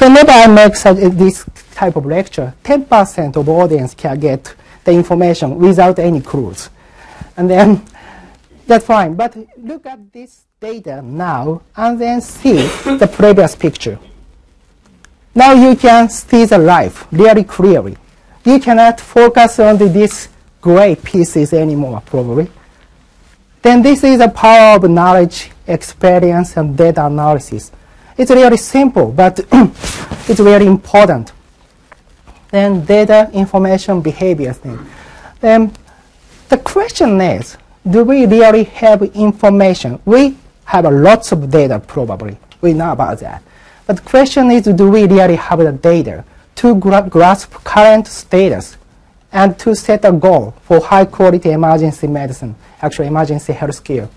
Whenever 0.00 0.30
I 0.30 0.46
make 0.46 0.76
such, 0.76 0.96
this 0.96 1.44
type 1.82 1.96
of 1.96 2.06
lecture, 2.06 2.54
10% 2.62 3.34
of 3.36 3.48
audience 3.48 3.92
can 3.94 4.16
get 4.20 4.54
the 4.84 4.92
information 4.92 5.58
without 5.58 5.98
any 5.98 6.20
clues. 6.20 6.70
And 7.36 7.50
then 7.50 7.84
that's 8.68 8.86
fine. 8.86 9.14
But 9.14 9.36
look 9.58 9.86
at 9.86 10.12
this 10.12 10.44
data 10.60 11.02
now 11.02 11.62
and 11.76 12.00
then 12.00 12.20
see 12.20 12.54
the 13.02 13.10
previous 13.12 13.56
picture. 13.56 13.98
Now 15.34 15.52
you 15.54 15.74
can 15.74 16.08
see 16.08 16.44
the 16.44 16.58
life 16.58 17.06
really 17.10 17.42
clearly. 17.42 17.96
You 18.44 18.60
cannot 18.60 19.00
focus 19.00 19.58
on 19.58 19.78
the, 19.78 19.88
these 19.88 20.28
gray 20.60 20.94
pieces 20.94 21.52
anymore, 21.52 22.00
probably. 22.06 22.48
Then 23.60 23.82
this 23.82 24.04
is 24.04 24.18
the 24.18 24.28
power 24.28 24.76
of 24.76 24.88
knowledge, 24.88 25.50
experience, 25.66 26.56
and 26.56 26.76
data 26.76 27.06
analysis. 27.06 27.72
It's 28.16 28.30
really 28.30 28.56
simple, 28.56 29.10
but 29.10 29.40
it's 30.28 30.40
really 30.40 30.66
important. 30.66 31.32
Then 32.52 32.84
data, 32.84 33.30
information, 33.32 34.02
behavior 34.02 34.52
thing. 34.52 34.78
Then 35.40 35.72
the 36.50 36.58
question 36.58 37.18
is, 37.20 37.56
do 37.90 38.04
we 38.04 38.26
really 38.26 38.64
have 38.64 39.02
information? 39.02 39.98
We 40.04 40.36
have 40.66 40.84
lots 40.84 41.32
of 41.32 41.50
data 41.50 41.80
probably. 41.80 42.36
We 42.60 42.74
know 42.74 42.92
about 42.92 43.20
that. 43.20 43.42
But 43.86 43.96
the 43.96 44.02
question 44.02 44.50
is, 44.50 44.64
do 44.64 44.90
we 44.90 45.06
really 45.06 45.36
have 45.36 45.58
the 45.60 45.72
data 45.72 46.24
to 46.56 46.74
gra 46.74 47.08
grasp 47.08 47.52
current 47.64 48.06
status 48.06 48.76
and 49.32 49.58
to 49.58 49.74
set 49.74 50.04
a 50.04 50.12
goal 50.12 50.54
for 50.62 50.78
high 50.78 51.06
quality 51.06 51.50
emergency 51.50 52.06
medicine, 52.06 52.54
actually 52.82 53.06
emergency 53.06 53.54
health 53.54 53.82
care? 53.82 54.10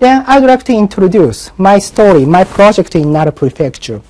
Then 0.00 0.24
I'd 0.26 0.42
like 0.42 0.64
to 0.64 0.72
introduce 0.72 1.56
my 1.56 1.78
story, 1.78 2.26
my 2.26 2.42
project 2.42 2.96
in 2.96 3.12
Nara 3.12 3.30
Prefecture. 3.30 4.02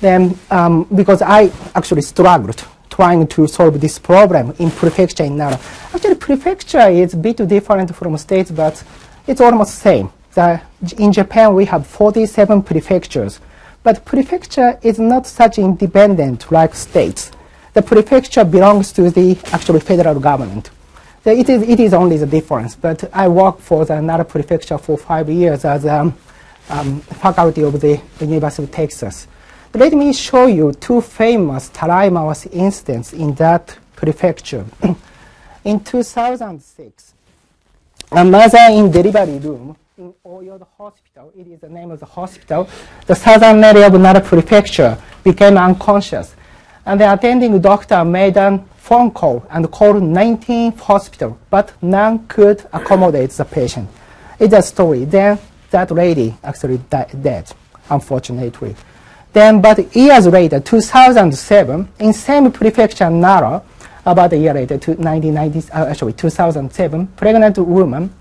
Then, 0.00 0.38
um, 0.50 0.84
because 0.94 1.20
I 1.20 1.52
actually 1.74 2.02
struggled 2.02 2.64
trying 2.96 3.26
to 3.26 3.46
solve 3.46 3.78
this 3.78 3.98
problem 3.98 4.54
in 4.58 4.70
prefecture 4.70 5.24
in 5.24 5.36
Nara. 5.36 5.60
Actually, 5.94 6.14
prefecture 6.14 6.88
is 6.88 7.12
a 7.12 7.16
bit 7.18 7.36
different 7.46 7.94
from 7.94 8.16
states, 8.16 8.50
but 8.50 8.82
it's 9.26 9.42
almost 9.42 9.72
the 9.74 9.80
same. 9.90 10.10
The, 10.32 10.62
in 10.96 11.12
Japan, 11.12 11.54
we 11.54 11.66
have 11.66 11.86
47 11.86 12.62
prefectures, 12.62 13.38
but 13.82 14.02
prefecture 14.06 14.78
is 14.82 14.98
not 14.98 15.26
such 15.26 15.58
independent 15.58 16.50
like 16.50 16.74
states. 16.74 17.32
The 17.74 17.82
prefecture 17.82 18.44
belongs 18.44 18.92
to 18.92 19.10
the 19.10 19.38
actually 19.52 19.80
federal 19.80 20.18
government. 20.18 20.70
It 21.26 21.50
is, 21.50 21.62
it 21.68 21.80
is 21.80 21.92
only 21.92 22.16
the 22.16 22.26
difference, 22.26 22.76
but 22.76 23.10
I 23.12 23.28
worked 23.28 23.60
for 23.60 23.84
the 23.84 24.00
Nara 24.00 24.24
prefecture 24.24 24.78
for 24.78 24.96
five 24.96 25.28
years 25.28 25.66
as 25.66 25.84
um, 25.84 26.14
um, 26.70 27.00
faculty 27.00 27.62
of 27.62 27.78
the 27.78 28.00
University 28.20 28.62
of 28.62 28.70
Texas. 28.70 29.26
Let 29.76 29.92
me 29.92 30.10
show 30.14 30.46
you 30.46 30.72
two 30.72 31.02
famous 31.02 31.68
Taraimawas 31.68 32.48
incidents 32.50 33.12
in 33.12 33.34
that 33.34 33.76
prefecture. 33.94 34.64
in 35.64 35.80
2006, 35.80 37.14
a 38.10 38.24
mother 38.24 38.58
in 38.70 38.90
delivery 38.90 39.38
room 39.38 39.76
in 39.98 40.14
Oyodo 40.24 40.66
Hospital, 40.78 41.30
it 41.36 41.46
is 41.46 41.60
the 41.60 41.68
name 41.68 41.90
of 41.90 42.00
the 42.00 42.06
hospital, 42.06 42.66
the 43.06 43.14
southern 43.14 43.62
area 43.62 43.86
of 43.88 44.00
Nara 44.00 44.22
prefecture 44.22 44.96
became 45.22 45.58
unconscious. 45.58 46.34
And 46.86 46.98
the 46.98 47.12
attending 47.12 47.60
doctor 47.60 48.02
made 48.02 48.38
a 48.38 48.64
phone 48.78 49.10
call 49.10 49.44
and 49.50 49.70
called 49.70 49.96
19th 49.96 50.80
hospital, 50.80 51.38
but 51.50 51.74
none 51.82 52.26
could 52.28 52.64
accommodate 52.72 53.28
the 53.32 53.44
patient. 53.44 53.90
It's 54.38 54.54
a 54.54 54.62
story. 54.62 55.04
Then 55.04 55.38
that 55.68 55.90
lady 55.90 56.34
actually 56.42 56.78
died, 56.78 57.22
dead, 57.22 57.52
unfortunately. 57.90 58.74
Then, 59.36 59.60
but 59.60 59.94
years 59.94 60.26
later, 60.26 60.60
2007, 60.60 61.88
in 61.98 62.14
same 62.14 62.50
prefecture 62.50 63.10
Nara, 63.10 63.62
about 64.06 64.32
a 64.32 64.36
year 64.38 64.54
later, 64.54 64.78
to 64.78 64.92
1990, 64.92 65.72
uh, 65.72 65.90
actually 65.90 66.14
2007, 66.14 67.06
pregnant 67.08 67.58
woman 67.58 68.14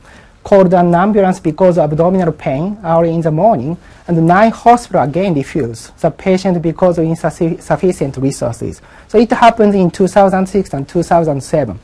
called 0.44 0.74
an 0.74 0.94
ambulance 0.94 1.40
because 1.40 1.78
of 1.78 1.90
abdominal 1.90 2.34
pain 2.34 2.78
early 2.84 3.14
in 3.14 3.22
the 3.22 3.32
morning, 3.32 3.78
and 4.10 4.28
nine 4.28 4.52
hospital 4.52 5.04
again 5.04 5.34
refused 5.34 5.98
the 6.02 6.12
patient 6.12 6.62
because 6.62 6.98
of 6.98 7.06
insufficient 7.06 8.18
resources. 8.18 8.82
So 9.08 9.18
it 9.18 9.32
happened 9.32 9.74
in 9.74 9.92
2006 9.92 10.74
and 10.74 10.86
2007. 10.86 11.80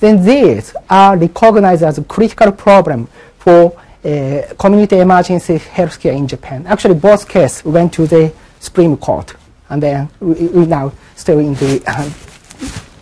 Then 0.00 0.24
these 0.24 0.74
are 0.88 1.14
recognized 1.14 1.82
as 1.82 1.98
a 1.98 2.04
critical 2.04 2.52
problem 2.52 3.06
for 3.38 3.78
uh, 4.02 4.54
community 4.58 4.96
emergency 4.96 5.58
healthcare 5.58 6.16
in 6.16 6.26
Japan. 6.26 6.66
Actually, 6.66 6.94
both 6.94 7.28
cases 7.28 7.62
went 7.62 7.92
to 7.92 8.06
the 8.06 8.32
Supreme 8.66 8.96
Court, 8.96 9.34
and 9.70 9.82
then 9.82 10.08
we, 10.20 10.48
we 10.48 10.66
now 10.66 10.92
still 11.14 11.38
in 11.38 11.54
the 11.54 11.82
uh, 11.86 12.02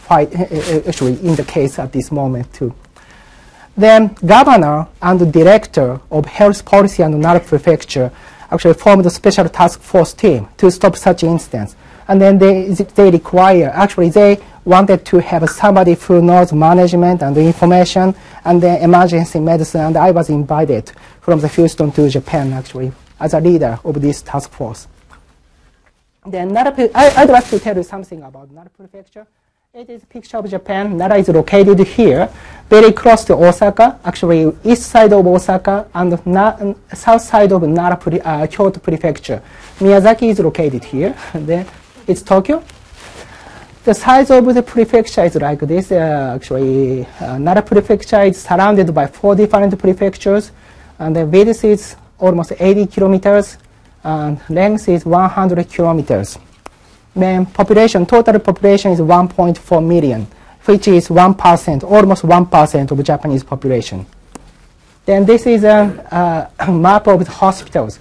fight, 0.08 0.28
uh, 0.34 0.42
uh, 0.42 0.88
actually 0.88 1.14
in 1.26 1.34
the 1.34 1.44
case 1.44 1.78
at 1.78 1.92
this 1.92 2.10
moment 2.12 2.52
too. 2.52 2.74
Then 3.76 4.16
governor 4.24 4.86
and 5.02 5.20
the 5.20 5.26
director 5.26 6.00
of 6.10 6.26
health 6.26 6.64
policy 6.64 7.02
and 7.02 7.20
Nara 7.20 7.40
prefecture 7.40 8.10
actually 8.50 8.74
formed 8.74 9.04
a 9.06 9.10
special 9.10 9.48
task 9.48 9.80
force 9.80 10.12
team 10.12 10.48
to 10.58 10.70
stop 10.70 10.96
such 10.96 11.24
incidents. 11.24 11.74
And 12.06 12.20
then 12.20 12.38
they, 12.38 12.68
they 12.94 13.10
require, 13.10 13.70
actually 13.74 14.10
they 14.10 14.38
wanted 14.64 15.04
to 15.06 15.18
have 15.18 15.48
somebody 15.50 15.94
who 15.94 16.22
knows 16.22 16.52
management 16.52 17.22
and 17.22 17.36
information 17.36 18.14
and 18.44 18.62
then 18.62 18.82
emergency 18.82 19.40
medicine. 19.40 19.80
And 19.80 19.96
I 19.96 20.10
was 20.12 20.28
invited 20.28 20.92
from 21.20 21.40
the 21.40 21.48
Houston 21.48 21.90
to 21.92 22.08
Japan 22.08 22.52
actually 22.52 22.92
as 23.18 23.34
a 23.34 23.40
leader 23.40 23.80
of 23.84 24.00
this 24.00 24.22
task 24.22 24.50
force. 24.50 24.86
Then 26.26 26.54
Nara, 26.54 26.74
I, 26.94 27.24
would 27.24 27.32
like 27.32 27.48
to 27.48 27.58
tell 27.58 27.76
you 27.76 27.82
something 27.82 28.22
about 28.22 28.50
Nara 28.50 28.70
prefecture. 28.70 29.26
It 29.74 29.90
is 29.90 30.04
a 30.04 30.06
picture 30.06 30.38
of 30.38 30.48
Japan. 30.48 30.96
Nara 30.96 31.16
is 31.16 31.28
located 31.28 31.78
here, 31.80 32.30
very 32.70 32.92
close 32.92 33.24
to 33.24 33.34
Osaka, 33.34 33.98
actually 34.04 34.50
east 34.64 34.84
side 34.84 35.12
of 35.12 35.26
Osaka 35.26 35.86
and 35.92 36.26
na- 36.26 36.74
south 36.94 37.20
side 37.20 37.52
of 37.52 37.62
Nara, 37.64 37.96
pre- 37.96 38.20
uh, 38.20 38.46
Kyoto 38.46 38.80
prefecture. 38.80 39.42
Miyazaki 39.80 40.30
is 40.30 40.38
located 40.40 40.84
here. 40.84 41.14
then 41.34 41.66
it's 42.06 42.22
Tokyo. 42.22 42.64
The 43.84 43.92
size 43.92 44.30
of 44.30 44.54
the 44.54 44.62
prefecture 44.62 45.24
is 45.24 45.34
like 45.34 45.60
this. 45.60 45.92
Uh, 45.92 46.32
actually, 46.36 47.06
uh, 47.20 47.36
Nara 47.36 47.60
prefecture 47.60 48.22
is 48.22 48.40
surrounded 48.40 48.94
by 48.94 49.08
four 49.08 49.34
different 49.34 49.78
prefectures, 49.78 50.52
and 50.98 51.14
the 51.14 51.26
width 51.26 51.62
is 51.64 51.96
almost 52.18 52.52
80 52.58 52.86
kilometers, 52.86 53.58
and 54.04 54.38
length 54.48 54.88
is 54.88 55.04
100 55.04 55.68
kilometers 55.68 56.38
then 57.14 57.46
population, 57.46 58.06
total 58.06 58.38
population 58.40 58.90
is 58.90 59.00
1.4 59.00 59.86
million, 59.86 60.26
which 60.64 60.88
is 60.88 61.08
1%, 61.08 61.84
almost 61.84 62.22
1% 62.22 62.90
of 62.90 63.04
Japanese 63.04 63.44
population. 63.44 64.04
Then 65.06 65.24
this 65.24 65.46
is 65.46 65.64
a, 65.64 66.50
a 66.60 66.72
map 66.72 67.06
of 67.06 67.24
the 67.24 67.30
hospitals. 67.30 68.00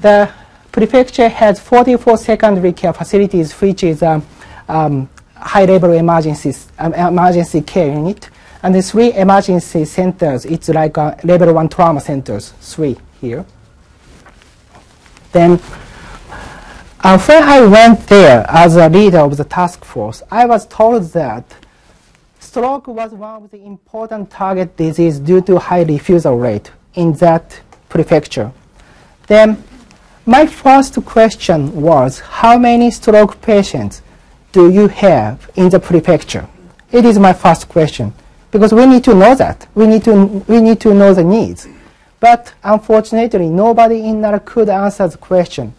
The 0.00 0.30
prefecture 0.72 1.28
has 1.28 1.60
44 1.60 2.16
secondary 2.16 2.72
care 2.72 2.92
facilities, 2.92 3.52
which 3.52 3.84
is 3.84 4.02
a 4.02 4.22
um, 4.68 5.08
high-level 5.36 5.92
emergencies, 5.92 6.68
um, 6.78 6.94
emergency 6.94 7.60
care 7.60 7.92
unit, 7.92 8.30
and 8.62 8.74
the 8.74 8.82
three 8.82 9.12
emergency 9.12 9.84
centers. 9.84 10.46
It's 10.46 10.68
like 10.68 10.96
level 11.24 11.52
one 11.52 11.68
trauma 11.68 12.00
centers, 12.00 12.52
three 12.60 12.96
here. 13.20 13.44
Then 15.32 15.60
uh, 17.02 17.18
when 17.18 17.42
I 17.42 17.60
went 17.66 18.06
there 18.08 18.44
as 18.48 18.76
a 18.76 18.88
leader 18.88 19.18
of 19.18 19.36
the 19.36 19.44
task 19.44 19.84
force, 19.84 20.22
I 20.30 20.46
was 20.46 20.66
told 20.66 21.04
that 21.12 21.44
stroke 22.38 22.88
was 22.88 23.12
one 23.12 23.44
of 23.44 23.50
the 23.50 23.64
important 23.64 24.30
target 24.30 24.76
disease 24.76 25.18
due 25.18 25.40
to 25.42 25.58
high 25.58 25.82
refusal 25.82 26.36
rate 26.36 26.72
in 26.94 27.12
that 27.14 27.60
prefecture. 27.88 28.52
Then 29.28 29.62
my 30.26 30.46
first 30.46 31.02
question 31.04 31.80
was, 31.80 32.18
how 32.20 32.58
many 32.58 32.90
stroke 32.90 33.40
patients 33.40 34.02
do 34.52 34.70
you 34.70 34.88
have 34.88 35.48
in 35.54 35.68
the 35.68 35.78
prefecture? 35.78 36.48
It 36.90 37.04
is 37.04 37.18
my 37.18 37.32
first 37.32 37.68
question 37.68 38.12
because 38.50 38.72
we 38.74 38.84
need 38.84 39.04
to 39.04 39.14
know 39.14 39.34
that. 39.36 39.68
We 39.74 39.86
need 39.86 40.04
to, 40.04 40.24
we 40.48 40.60
need 40.60 40.80
to 40.80 40.92
know 40.92 41.14
the 41.14 41.22
needs. 41.22 41.68
But 42.20 42.52
unfortunately, 42.62 43.48
nobody 43.48 44.06
in 44.06 44.20
Nara 44.20 44.40
could 44.40 44.68
answer 44.68 45.08
the 45.08 45.18
question. 45.18 45.74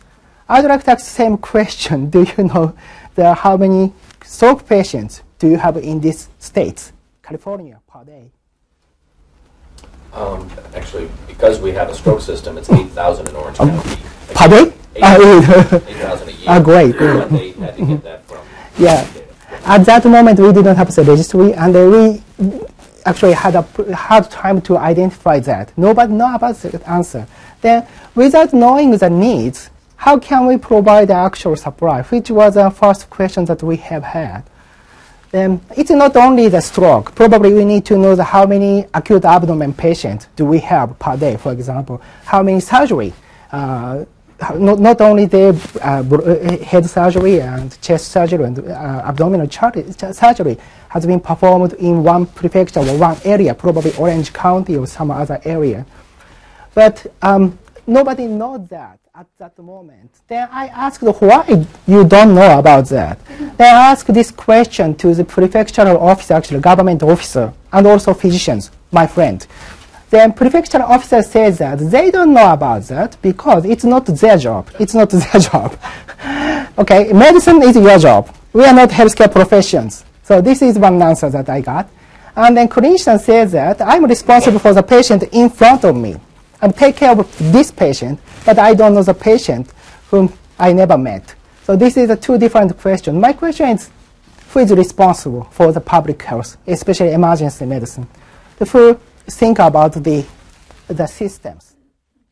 I'd 0.50 0.66
like 0.66 0.84
to 0.84 0.92
ask 0.92 1.06
the 1.06 1.12
same 1.12 1.38
question. 1.38 2.10
Do 2.16 2.24
you 2.24 2.44
know 2.44 2.76
the, 3.16 3.34
how 3.36 3.56
many 3.58 3.94
stroke 4.24 4.68
patients 4.68 5.24
do 5.38 5.48
you 5.48 5.58
have 5.58 5.78
in 5.78 6.00
these 6.02 6.30
states, 6.40 6.94
California, 7.24 7.80
per 7.88 8.04
day? 8.04 8.32
Um, 10.14 10.50
actually, 10.76 11.10
because 11.28 11.60
we 11.60 11.72
have 11.72 11.90
a 11.90 11.96
stroke 11.96 12.22
system, 12.22 12.58
it's 12.58 12.70
8,000 12.70 13.30
in 13.30 13.36
Orange 13.36 13.58
County. 13.58 14.02
Per 14.36 14.48
day? 14.48 14.74
Ah, 15.02 15.18
yeah. 15.18 15.80
8,000 15.88 16.28
a 16.28 16.32
year. 16.32 16.46
Ah, 16.48 16.60
great. 16.60 16.96
They 17.00 17.52
had 17.52 17.78
to 17.78 17.86
get 17.86 18.04
that 18.04 18.26
from. 18.26 18.46
Yeah. 18.78 19.08
At 19.66 19.86
that 19.86 20.06
moment, 20.06 20.40
we 20.40 20.52
didn't 20.52 20.76
have 20.76 20.94
the 20.94 21.04
registry, 21.04 21.54
and 21.54 21.76
uh, 21.76 21.88
we 21.90 22.24
actually 23.06 23.34
had 23.34 23.56
a 23.56 23.62
hard 23.96 24.30
time 24.30 24.62
to 24.62 24.78
identify 24.78 25.40
that. 25.40 25.72
Nobody 25.78 26.14
know 26.14 26.36
about 26.36 26.56
the 26.56 26.90
answer. 26.90 27.28
Then, 27.62 27.88
without 28.16 28.54
knowing 28.54 28.98
the 28.98 29.10
needs, 29.10 29.70
how 29.96 30.18
can 30.18 30.48
we 30.48 30.58
provide 30.58 31.10
the 31.10 31.14
actual 31.14 31.56
supply? 31.56 32.02
Which 32.04 32.32
was 32.32 32.56
the 32.56 32.70
first 32.72 33.10
question 33.10 33.46
that 33.46 33.62
we 33.62 33.78
have 33.78 34.04
had. 34.04 34.44
Then 35.32 35.62
it's 35.78 35.92
not 35.92 36.16
only 36.18 36.50
the 36.50 36.60
stroke. 36.60 37.16
Probably 37.16 37.54
we 37.54 37.64
need 37.64 37.86
to 37.86 37.98
know 37.98 38.16
the 38.16 38.24
how 38.24 38.46
many 38.46 38.86
acute 38.94 39.24
abdomen 39.24 39.74
patients 39.74 40.28
do 40.36 40.46
we 40.46 40.60
have 40.60 40.98
per 41.00 41.16
day, 41.16 41.38
for 41.38 41.54
example. 41.54 42.02
How 42.26 42.44
many 42.44 42.60
surgery? 42.60 43.14
Uh, 43.52 44.06
not, 44.56 44.80
not 44.80 45.02
only 45.02 45.26
the 45.26 45.50
uh, 45.82 46.04
uh, 46.16 46.66
head 46.66 46.86
surgery 46.86 47.42
and 47.42 47.80
chest 47.82 48.10
surgery 48.10 48.44
and 48.44 48.60
uh, 48.60 49.04
abdominal 49.06 49.50
surgery 49.50 50.58
has 50.90 51.06
been 51.06 51.20
performed 51.20 51.74
in 51.74 52.04
one 52.04 52.26
prefecture 52.26 52.80
or 52.80 52.98
one 52.98 53.18
area, 53.24 53.54
probably 53.54 53.94
Orange 53.98 54.34
County 54.34 54.78
or 54.78 54.88
some 54.88 55.12
other 55.12 55.40
area. 55.46 55.86
But 56.74 57.06
um, 57.22 57.58
nobody 57.86 58.28
knows 58.28 58.68
that 58.70 59.00
at 59.14 59.28
that 59.38 59.58
moment. 59.60 60.10
Then 60.28 60.48
I 60.52 60.68
asked 60.68 61.02
why 61.04 61.66
you 61.86 62.04
don't 62.06 62.34
know 62.34 62.60
about 62.60 62.86
that. 62.88 63.20
Then 63.28 63.76
I 63.76 63.92
asked 63.92 64.14
this 64.14 64.32
question 64.32 64.96
to 64.96 65.14
the 65.14 65.24
prefectural 65.24 66.00
officer, 66.00 66.34
actually 66.34 66.62
government 66.62 67.04
officer, 67.04 67.54
and 67.74 67.86
also 67.88 68.14
physicians, 68.14 68.72
my 68.92 69.06
friend. 69.06 69.46
Then 70.12 70.34
prefectural 70.34 70.82
officer 70.82 71.24
says 71.24 71.58
that 71.60 71.80
they 71.80 72.12
don't 72.12 72.34
know 72.34 72.52
about 72.52 72.84
that 72.84 73.16
because 73.22 73.64
it's 73.64 73.86
not 73.86 74.06
their 74.06 74.38
job. 74.38 74.70
It's 74.78 74.94
not 74.94 75.10
their 75.22 75.40
job. 75.40 75.80
okay, 76.78 77.14
medicine 77.14 77.64
is 77.64 77.78
your 77.78 77.98
job. 77.98 78.30
We 78.52 78.66
are 78.66 78.74
not 78.74 78.90
healthcare 78.90 79.32
professions. 79.32 80.04
So 80.24 80.42
this 80.42 80.62
is 80.62 80.78
one 80.78 81.02
answer 81.02 81.30
that 81.30 81.48
I 81.48 81.62
got. 81.62 81.90
And 82.36 82.58
then 82.58 82.68
clinician 82.68 83.22
says 83.22 83.54
that 83.54 83.82
I'm 83.82 84.04
responsible 84.04 84.60
for 84.60 84.74
the 84.74 84.84
patient 84.84 85.24
in 85.32 85.50
front 85.50 85.86
of 85.86 85.96
me. 85.96 86.18
I 86.62 86.68
take 86.68 86.98
care 86.98 87.18
of 87.18 87.54
this 87.54 87.72
patient, 87.72 88.20
but 88.46 88.60
I 88.60 88.74
don't 88.74 88.94
know 88.94 89.04
the 89.04 89.14
patient 89.14 89.72
whom 90.10 90.32
I 90.60 90.74
never 90.74 90.98
met. 90.98 91.36
So 91.64 91.78
this 91.78 91.96
is 91.96 92.10
a 92.10 92.18
two 92.18 92.38
different 92.38 92.78
questions. 92.78 93.18
My 93.18 93.32
question 93.32 93.70
is, 93.70 93.90
who 94.50 94.60
is 94.60 94.74
responsible 94.74 95.46
for 95.52 95.72
the 95.72 95.80
public 95.80 96.22
health, 96.22 96.58
especially 96.68 97.14
emergency 97.14 97.66
medicine? 97.66 98.10
The 98.58 98.66
who 98.66 99.00
think 99.28 99.60
about 99.60 99.94
the, 99.94 100.26
the 100.88 101.08
systems. 101.08 101.74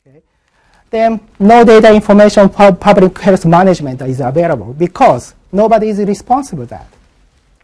Okay? 0.08 0.22
Then 0.90 1.20
no 1.40 1.64
data 1.64 1.94
information 1.94 2.50
for 2.50 2.72
public 2.74 3.18
health 3.20 3.46
management 3.46 4.02
is 4.02 4.20
available 4.20 4.74
because 4.74 5.34
nobody 5.52 5.90
is 5.90 6.00
responsible 6.00 6.64
for 6.64 6.70
that. 6.70 6.88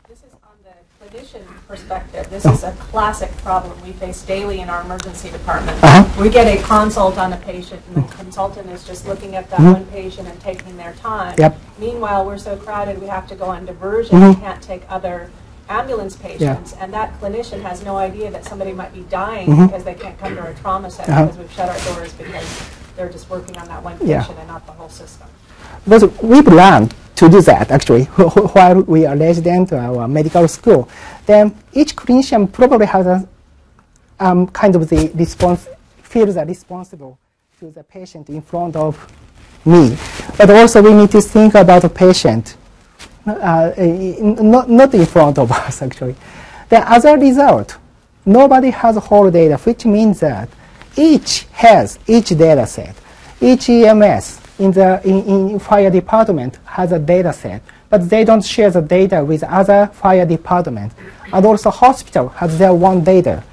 This 0.07 0.19
is 0.19 0.33
on 0.43 0.57
the 0.63 0.73
clinician 1.05 1.41
perspective. 1.67 2.29
This 2.29 2.45
is 2.45 2.63
a 2.63 2.71
classic 2.73 3.31
problem 3.37 3.79
we 3.83 3.91
face 3.93 4.21
daily 4.21 4.61
in 4.61 4.69
our 4.69 4.81
emergency 4.81 5.31
department. 5.31 5.83
Uh-huh. 5.83 6.21
We 6.21 6.29
get 6.29 6.47
a 6.47 6.61
consult 6.63 7.17
on 7.17 7.33
a 7.33 7.37
patient, 7.37 7.81
and 7.87 8.07
the 8.07 8.11
consultant 8.15 8.69
is 8.69 8.83
just 8.85 9.07
looking 9.07 9.35
at 9.35 9.49
that 9.49 9.59
Mhm. 9.59 9.73
one 9.73 9.85
patient 9.87 10.27
and 10.27 10.39
taking 10.39 10.77
their 10.77 10.93
time. 10.93 11.35
Yep. 11.37 11.57
Meanwhile, 11.79 12.25
we're 12.25 12.37
so 12.37 12.55
crowded, 12.55 13.01
we 13.01 13.07
have 13.07 13.27
to 13.27 13.35
go 13.35 13.45
on 13.45 13.65
diversion. 13.65 14.19
We 14.21 14.27
Mhm. 14.35 14.39
can't 14.41 14.61
take 14.61 14.83
other 14.89 15.29
ambulance 15.69 16.15
patients, 16.15 16.73
and 16.79 16.93
that 16.93 17.19
clinician 17.19 17.61
has 17.61 17.83
no 17.83 17.97
idea 17.97 18.29
that 18.31 18.45
somebody 18.45 18.71
might 18.71 18.93
be 18.93 19.01
dying 19.09 19.47
Mhm. 19.49 19.67
because 19.67 19.83
they 19.83 19.93
can't 19.95 20.17
come 20.19 20.35
to 20.35 20.41
our 20.41 20.53
trauma 20.53 20.89
center 20.91 21.11
Uh-huh. 21.11 21.23
because 21.25 21.37
we've 21.39 21.51
shut 21.51 21.69
our 21.69 21.93
doors 21.95 22.13
because 22.13 22.45
they're 22.95 23.09
just 23.09 23.29
working 23.29 23.57
on 23.57 23.67
that 23.67 23.83
one 23.83 23.95
Yeah. 24.01 24.21
patient 24.21 24.37
and 24.39 24.47
not 24.47 24.65
the 24.65 24.71
whole 24.73 24.89
system. 24.89 25.27
Because 25.83 26.03
we've 26.21 26.47
learned 26.47 26.93
to 27.15 27.29
do 27.29 27.41
that 27.41 27.71
actually 27.71 28.03
while 28.55 28.81
we 28.83 29.05
are 29.05 29.15
resident 29.15 29.71
at 29.73 29.79
our 29.79 30.07
medical 30.07 30.47
school. 30.47 30.87
Then 31.25 31.55
each 31.73 31.95
clinician 31.95 32.51
probably 32.51 32.85
has 32.87 33.05
a 33.07 33.27
um, 34.19 34.47
kind 34.47 34.75
of 34.75 34.87
the 34.89 35.11
response, 35.15 35.67
feels 36.01 36.37
are 36.37 36.45
responsible 36.45 37.17
to 37.59 37.69
the 37.71 37.83
patient 37.83 38.29
in 38.29 38.41
front 38.41 38.75
of 38.75 38.97
me. 39.65 39.97
But 40.37 40.49
also 40.51 40.81
we 40.81 40.93
need 40.93 41.11
to 41.11 41.21
think 41.21 41.53
about 41.55 41.81
the 41.81 41.89
patient, 41.89 42.55
uh, 43.25 43.73
not, 44.41 44.69
not 44.69 44.93
in 44.93 45.05
front 45.05 45.37
of 45.39 45.51
us 45.65 45.81
actually. 45.81 46.15
Then 46.69 46.83
as 46.85 47.05
a 47.05 47.17
result, 47.17 47.77
nobody 48.25 48.69
has 48.71 48.97
whole 48.97 49.29
data, 49.31 49.57
which 49.57 49.85
means 49.85 50.19
that 50.19 50.49
each 50.97 51.45
has 51.51 51.99
each 52.07 52.29
data 52.29 52.65
set. 52.65 52.95
Each 53.41 53.69
EMS 53.69 54.41
in 54.59 54.71
the 54.71 55.01
in, 55.03 55.51
in 55.51 55.59
fire 55.59 55.89
department 55.89 56.57
has 56.65 56.91
a 56.91 56.99
data 56.99 57.33
set, 57.33 57.61
but 57.89 58.09
they 58.09 58.23
don't 58.23 58.43
share 58.43 58.71
the 58.71 58.81
data 58.81 59.23
with 59.23 59.43
other 59.43 59.87
fire 59.93 60.25
department. 60.25 60.93
And 61.31 61.45
also 61.45 61.69
hospital 61.69 62.29
has 62.29 62.57
their 62.57 62.69
own 62.69 63.03
data, 63.03 63.43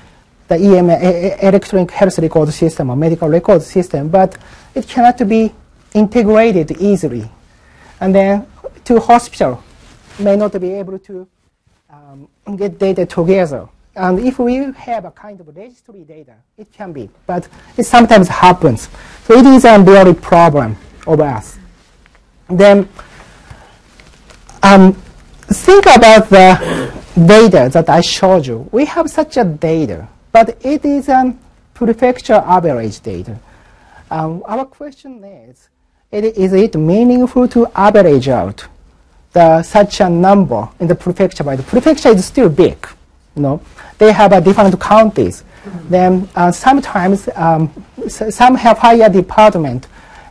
the 0.48 0.56
EMS, 0.56 1.42
electronic 1.42 1.90
health 1.90 2.18
record 2.18 2.52
system 2.52 2.90
or 2.90 2.96
medical 2.96 3.28
record 3.28 3.62
system, 3.62 4.08
but 4.08 4.36
it 4.74 4.86
cannot 4.86 5.26
be 5.28 5.52
integrated 5.94 6.70
easily. 6.80 7.28
And 8.00 8.14
then 8.14 8.46
to 8.84 9.00
hospital 9.00 9.62
may 10.18 10.36
not 10.36 10.58
be 10.60 10.72
able 10.72 10.98
to 10.98 11.26
um, 11.90 12.28
get 12.56 12.78
data 12.78 13.06
together. 13.06 13.68
And 13.94 14.20
if 14.20 14.38
we 14.38 14.56
have 14.72 15.04
a 15.04 15.10
kind 15.10 15.38
of 15.40 15.54
registry 15.54 16.04
data, 16.04 16.34
it 16.56 16.72
can 16.72 16.92
be, 16.92 17.10
but 17.26 17.46
it 17.76 17.84
sometimes 17.84 18.28
happens. 18.28 18.88
So 19.24 19.34
it 19.34 19.44
is 19.44 19.64
a 19.64 19.78
very 19.78 20.14
problem 20.14 20.76
of 21.06 21.20
us. 21.20 21.58
Then 22.48 22.88
um, 24.62 24.94
think 24.94 25.84
about 25.84 26.30
the 26.30 26.92
data 27.26 27.68
that 27.72 27.90
I 27.90 28.00
showed 28.00 28.46
you. 28.46 28.68
We 28.72 28.86
have 28.86 29.10
such 29.10 29.36
a 29.36 29.44
data, 29.44 30.08
but 30.32 30.56
it 30.64 30.84
is 30.84 31.08
a 31.08 31.34
prefecture 31.74 32.42
average 32.46 33.00
data. 33.00 33.38
Um, 34.10 34.42
our 34.46 34.64
question 34.64 35.22
is, 35.24 35.68
is 36.10 36.52
it 36.52 36.76
meaningful 36.76 37.48
to 37.48 37.66
average 37.74 38.28
out 38.28 38.66
the 39.32 39.62
such 39.62 40.00
a 40.00 40.08
number 40.08 40.68
in 40.80 40.86
the 40.88 40.94
prefecture? 40.94 41.44
But 41.44 41.56
the 41.56 41.62
prefecture 41.62 42.10
is 42.10 42.24
still 42.24 42.48
big. 42.48 42.86
You 43.36 43.42
know, 43.42 43.60
they 43.98 44.12
have 44.12 44.32
a 44.32 44.40
different 44.40 44.78
counties. 44.80 45.44
Then 45.88 46.28
uh, 46.34 46.50
sometimes 46.52 47.28
um, 47.36 47.70
s- 48.04 48.34
some 48.34 48.56
have 48.56 48.78
higher 48.78 49.08
department 49.08 49.86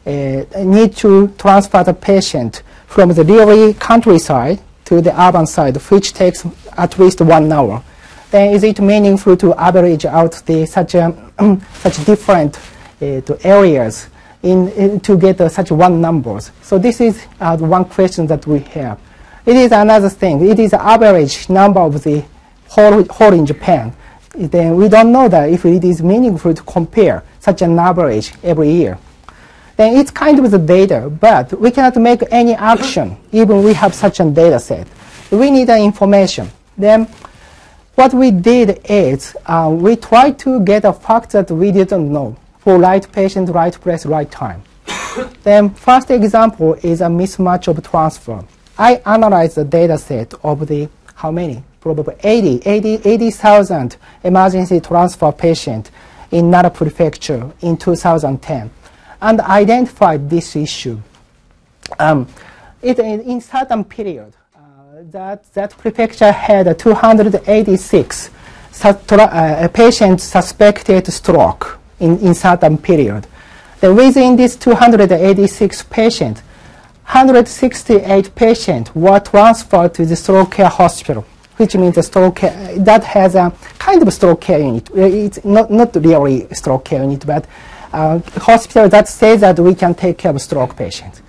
uh, 0.06 0.44
need 0.58 0.96
to 0.98 1.30
transfer 1.38 1.84
the 1.84 1.94
patient 1.94 2.64
from 2.88 3.10
the 3.14 3.24
really 3.24 3.74
countryside 3.76 4.60
to 4.86 5.00
the 5.02 5.20
urban 5.22 5.48
side, 5.48 5.78
which 5.78 6.14
takes 6.14 6.46
at 6.78 7.00
least 7.00 7.22
one 7.22 7.52
hour. 7.52 7.82
Then 8.30 8.54
is 8.54 8.64
it 8.64 8.80
meaningful 8.82 9.38
to 9.38 9.54
average 9.56 10.06
out 10.06 10.34
the 10.46 10.66
such 10.66 10.96
a, 10.96 11.16
such 11.76 12.04
different 12.06 12.58
uh, 13.02 13.22
areas 13.44 14.08
in, 14.44 14.70
in 14.70 15.00
to 15.02 15.18
get 15.18 15.40
uh, 15.42 15.50
such 15.50 15.72
one 15.72 16.02
numbers? 16.02 16.52
So 16.62 16.78
this 16.78 17.02
is 17.02 17.26
uh, 17.40 17.58
one 17.58 17.86
question 17.86 18.28
that 18.28 18.46
we 18.48 18.60
have. 18.60 19.00
It 19.46 19.56
is 19.56 19.72
another 19.72 20.10
thing. 20.10 20.48
It 20.48 20.60
is 20.60 20.72
the 20.72 20.82
average 20.82 21.50
number 21.50 21.80
of 21.80 22.04
the 22.04 22.24
whole, 22.68 23.04
whole 23.06 23.34
in 23.34 23.46
Japan. 23.46 23.94
Then 24.34 24.76
we 24.76 24.88
don't 24.88 25.12
know 25.12 25.28
that 25.28 25.50
if 25.50 25.66
it 25.66 25.84
is 25.84 26.02
meaningful 26.02 26.54
to 26.54 26.64
compare 26.64 27.24
such 27.40 27.62
an 27.62 27.78
average 27.78 28.34
every 28.44 28.72
year 28.72 28.98
then 29.82 29.98
it's 29.98 30.12
kind 30.12 30.38
of 30.38 30.52
the 30.52 30.60
data, 30.60 31.10
but 31.10 31.60
we 31.60 31.72
cannot 31.72 31.96
make 31.96 32.22
any 32.30 32.54
action 32.54 33.18
even 33.32 33.64
we 33.64 33.74
have 33.74 33.96
such 33.96 34.20
a 34.20 34.26
data 34.30 34.60
set. 34.60 34.88
We 35.32 35.50
need 35.50 35.70
the 35.70 35.78
information. 35.78 36.50
Then 36.78 37.08
what 37.96 38.14
we 38.14 38.30
did 38.30 38.82
is 38.86 39.36
uh, 39.46 39.70
we 39.74 39.96
tried 39.96 40.38
to 40.40 40.60
get 40.62 40.86
a 40.86 40.94
fact 40.94 41.32
that 41.32 41.50
we 41.50 41.72
didn't 41.72 42.12
know 42.12 42.36
for 42.62 42.78
right 42.78 43.12
patient, 43.12 43.50
right 43.50 43.74
place, 43.74 44.06
right 44.06 44.30
time. 44.32 44.64
then 45.44 45.72
first 45.72 46.12
example 46.12 46.76
is 46.76 47.02
a 47.02 47.06
mismatch 47.06 47.68
of 47.68 47.84
transfer. 47.84 48.44
I 48.78 49.02
analyzed 49.06 49.56
the 49.56 49.66
data 49.66 49.98
set 49.98 50.34
of 50.44 50.68
the 50.68 50.90
how 51.16 51.32
many? 51.32 51.64
Probably 51.82 52.16
80, 52.24 52.62
80 52.66 53.10
80,000 53.10 53.98
emergency 54.24 54.80
transfer 54.80 55.32
patient 55.32 55.92
in 56.32 56.50
Nara 56.50 56.70
Prefecture 56.70 57.52
in 57.62 57.78
2010 57.78 58.72
and 59.22 59.42
identified 59.42 60.30
this 60.30 60.56
issue. 60.56 61.00
Um, 62.00 62.28
it, 62.82 62.98
in, 63.00 63.22
in 63.22 63.42
certain 63.42 63.84
period, 63.84 64.34
uh, 64.56 64.60
that, 65.12 65.52
that 65.54 65.78
prefecture 65.78 66.32
had 66.32 66.68
uh, 66.68 66.74
286 66.74 68.30
uh, 68.84 69.68
patients 69.74 70.24
suspected 70.24 71.06
stroke 71.08 71.81
in, 72.02 72.20
in 72.20 72.34
certain 72.34 72.78
period. 72.78 73.28
Then 73.80 73.96
within 73.96 74.36
this 74.36 74.56
286 74.58 75.84
patients, 75.84 76.42
168 77.06 78.36
patients 78.36 78.96
were 78.96 79.20
transferred 79.20 79.94
to 79.96 80.06
the 80.06 80.16
stroke 80.16 80.52
care 80.52 80.70
hospital, 80.70 81.26
which 81.58 81.76
means 81.76 81.96
the 81.96 82.04
stroke 82.04 82.38
care, 82.38 82.78
that 82.80 83.04
has 83.04 83.36
a 83.36 83.52
kind 83.80 84.02
of 84.02 84.14
stroke 84.14 84.42
care 84.42 84.60
unit. 84.60 84.90
It's 84.94 85.44
not, 85.44 85.72
not 85.72 85.96
really 85.96 86.48
stroke 86.54 86.86
care 86.86 87.02
unit, 87.02 87.26
but 87.26 87.48
uh, 87.92 88.20
hospital 88.38 88.88
that 88.90 89.08
says 89.08 89.42
that 89.42 89.60
we 89.60 89.76
can 89.76 89.94
take 89.94 90.18
care 90.18 90.32
of 90.32 90.42
stroke 90.42 90.76
patients. 90.76 91.22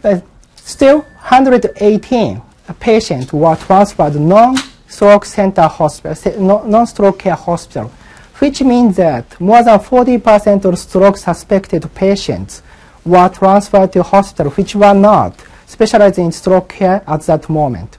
But 0.00 0.24
still, 0.56 1.00
118 1.00 2.42
patients 2.80 3.32
were 3.32 3.56
transferred 3.56 4.14
non-stroke 4.14 5.24
center 5.24 5.62
hospital, 5.62 6.64
non-stroke 6.64 7.18
care 7.18 7.34
hospital, 7.34 7.90
which 8.38 8.62
means 8.62 8.96
that 8.96 9.40
more 9.40 9.62
than 9.62 9.78
40% 9.78 10.64
of 10.64 10.78
stroke 10.78 11.16
suspected 11.16 11.92
patients 11.94 12.62
were 13.04 13.28
transferred 13.28 13.92
to 13.92 14.02
hospital 14.02 14.52
which 14.52 14.74
were 14.74 14.94
not 14.94 15.34
specialized 15.66 16.18
in 16.18 16.32
stroke 16.32 16.68
care 16.68 17.02
at 17.06 17.20
that 17.22 17.48
moment. 17.48 17.98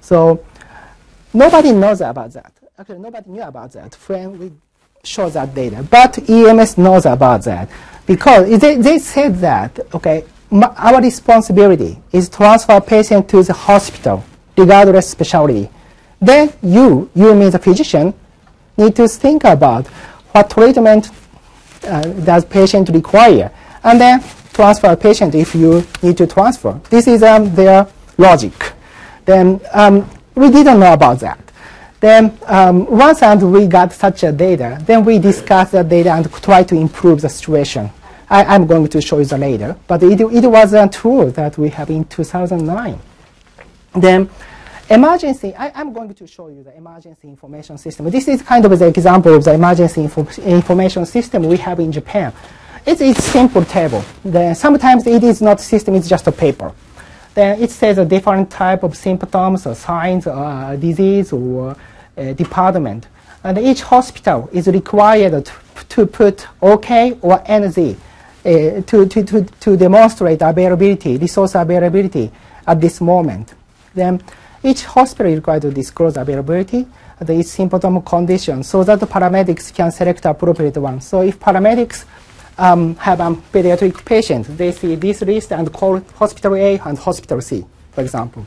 So 0.00 0.44
nobody 1.32 1.72
knows 1.72 2.00
about 2.00 2.32
that. 2.32 2.52
Actually, 2.78 2.98
nobody 3.00 3.30
knew 3.30 3.42
about 3.42 3.72
that 3.72 3.94
when 4.06 4.38
we 4.38 4.52
show 5.04 5.28
that 5.30 5.54
data. 5.54 5.86
But 5.88 6.28
EMS 6.28 6.78
knows 6.78 7.06
about 7.06 7.44
that 7.44 7.68
because 8.06 8.58
they, 8.60 8.76
they 8.76 8.98
said 8.98 9.36
that, 9.38 9.78
okay, 9.94 10.24
our 10.50 11.00
responsibility 11.00 11.98
is 12.12 12.28
transfer 12.28 12.80
patient 12.80 13.28
to 13.30 13.42
the 13.42 13.52
hospital 13.52 14.24
regardless 14.56 15.10
specialty. 15.10 15.68
Then 16.20 16.52
you, 16.62 17.10
you 17.14 17.34
mean 17.34 17.50
the 17.50 17.58
physician, 17.58 18.14
need 18.76 18.96
to 18.96 19.08
think 19.08 19.44
about 19.44 19.86
what 20.32 20.50
treatment 20.50 21.10
uh, 21.84 22.02
does 22.02 22.44
patient 22.44 22.88
require, 22.90 23.50
and 23.84 24.00
then 24.00 24.22
transfer 24.52 24.88
a 24.88 24.96
patient 24.96 25.34
if 25.34 25.54
you 25.54 25.84
need 26.02 26.16
to 26.16 26.26
transfer. 26.26 26.80
This 26.90 27.06
is 27.06 27.22
um, 27.22 27.54
their 27.54 27.86
logic. 28.18 28.72
Then 29.24 29.60
um, 29.72 30.08
we 30.34 30.50
didn't 30.50 30.80
know 30.80 30.92
about 30.92 31.20
that. 31.20 31.38
Then 32.00 32.36
um, 32.46 32.86
once 32.86 33.22
and 33.22 33.52
we 33.52 33.66
got 33.66 33.92
such 33.92 34.24
a 34.24 34.32
data, 34.32 34.78
then 34.84 35.04
we 35.04 35.18
discuss 35.18 35.70
the 35.70 35.84
data 35.84 36.12
and 36.12 36.30
try 36.32 36.64
to 36.64 36.74
improve 36.74 37.20
the 37.20 37.28
situation. 37.28 37.90
I, 38.28 38.54
am 38.54 38.66
going 38.66 38.88
to 38.88 39.00
show 39.00 39.18
you 39.18 39.24
the 39.24 39.38
later, 39.38 39.76
but 39.86 40.02
it, 40.02 40.20
it 40.20 40.46
was 40.46 40.72
a 40.72 40.88
tool 40.88 41.30
that 41.32 41.58
we 41.58 41.68
have 41.68 41.90
in 41.90 42.04
2009. 42.06 42.98
Then 43.94 44.30
emergency, 44.94 45.54
I, 45.54 45.80
am 45.80 45.92
going 45.92 46.12
to 46.14 46.26
show 46.26 46.48
you 46.48 46.62
the 46.62 46.76
emergency 46.76 47.28
information 47.28 47.78
system. 47.78 48.10
This 48.10 48.28
is 48.28 48.42
kind 48.42 48.64
of 48.64 48.78
the 48.78 48.86
example 48.86 49.34
of 49.34 49.44
the 49.44 49.54
emergency 49.54 50.02
info, 50.02 50.26
information 50.42 51.06
system 51.06 51.44
we 51.44 51.56
have 51.58 51.80
in 51.80 51.92
Japan. 51.92 52.32
It's 52.84 53.00
a 53.00 53.14
simple 53.14 53.64
table. 53.64 54.04
Then 54.24 54.54
sometimes 54.54 55.06
it 55.06 55.22
is 55.22 55.40
not 55.40 55.60
system, 55.60 55.94
it's 55.94 56.08
just 56.08 56.26
a 56.26 56.32
paper. 56.32 56.72
Then 57.34 57.62
it 57.62 57.70
says 57.70 57.98
a 57.98 58.04
different 58.04 58.50
type 58.50 58.82
of 58.82 58.96
symptoms 58.96 59.66
or 59.66 59.74
signs, 59.74 60.26
or 60.26 60.76
disease 60.76 61.32
or 61.32 61.76
uh, 62.16 62.32
department. 62.32 63.08
And 63.44 63.58
each 63.58 63.82
hospital 63.82 64.48
is 64.52 64.66
required 64.68 65.44
to, 65.44 65.84
to 65.90 66.06
put 66.06 66.46
OK 66.60 67.18
or 67.22 67.42
NG 67.46 67.96
uh, 68.44 68.82
to, 68.82 69.06
to, 69.06 69.24
to, 69.24 69.44
to 69.44 69.76
demonstrate 69.76 70.42
availability, 70.42 71.16
resource 71.16 71.54
availability 71.54 72.30
at 72.66 72.80
this 72.80 73.00
moment. 73.00 73.54
Then 73.94 74.22
each 74.64 74.84
hospital 74.84 75.32
is 75.32 75.36
required 75.36 75.62
to 75.62 75.70
disclose 75.70 76.16
availability 76.16 76.86
and 77.18 77.30
each 77.30 77.46
symptom 77.46 78.00
condition 78.02 78.62
so 78.62 78.84
that 78.84 79.00
the 79.00 79.06
paramedics 79.06 79.74
can 79.74 79.90
select 79.90 80.24
appropriate 80.24 80.76
one. 80.76 81.00
So 81.00 81.22
if 81.22 81.38
paramedics 81.38 82.04
um, 82.58 82.94
have 82.96 83.20
a 83.20 83.30
pediatric 83.52 84.04
patient, 84.04 84.46
they 84.56 84.72
see 84.72 84.94
this 84.94 85.22
list 85.22 85.52
and 85.52 85.72
call 85.72 86.00
hospital 86.16 86.54
A 86.54 86.78
and 86.78 86.98
hospital 86.98 87.40
C, 87.40 87.64
for 87.92 88.02
example. 88.02 88.46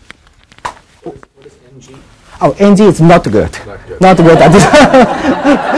What 1.03 1.15
is 1.45 1.57
NG? 1.73 1.99
Oh, 2.41 2.55
NG 2.59 2.81
is 2.81 3.01
not 3.01 3.23
good. 3.23 3.51
Not 3.65 3.87
good, 3.87 4.01
not 4.01 4.17
good 4.17 4.37
at 4.37 4.51
this. 4.51 4.65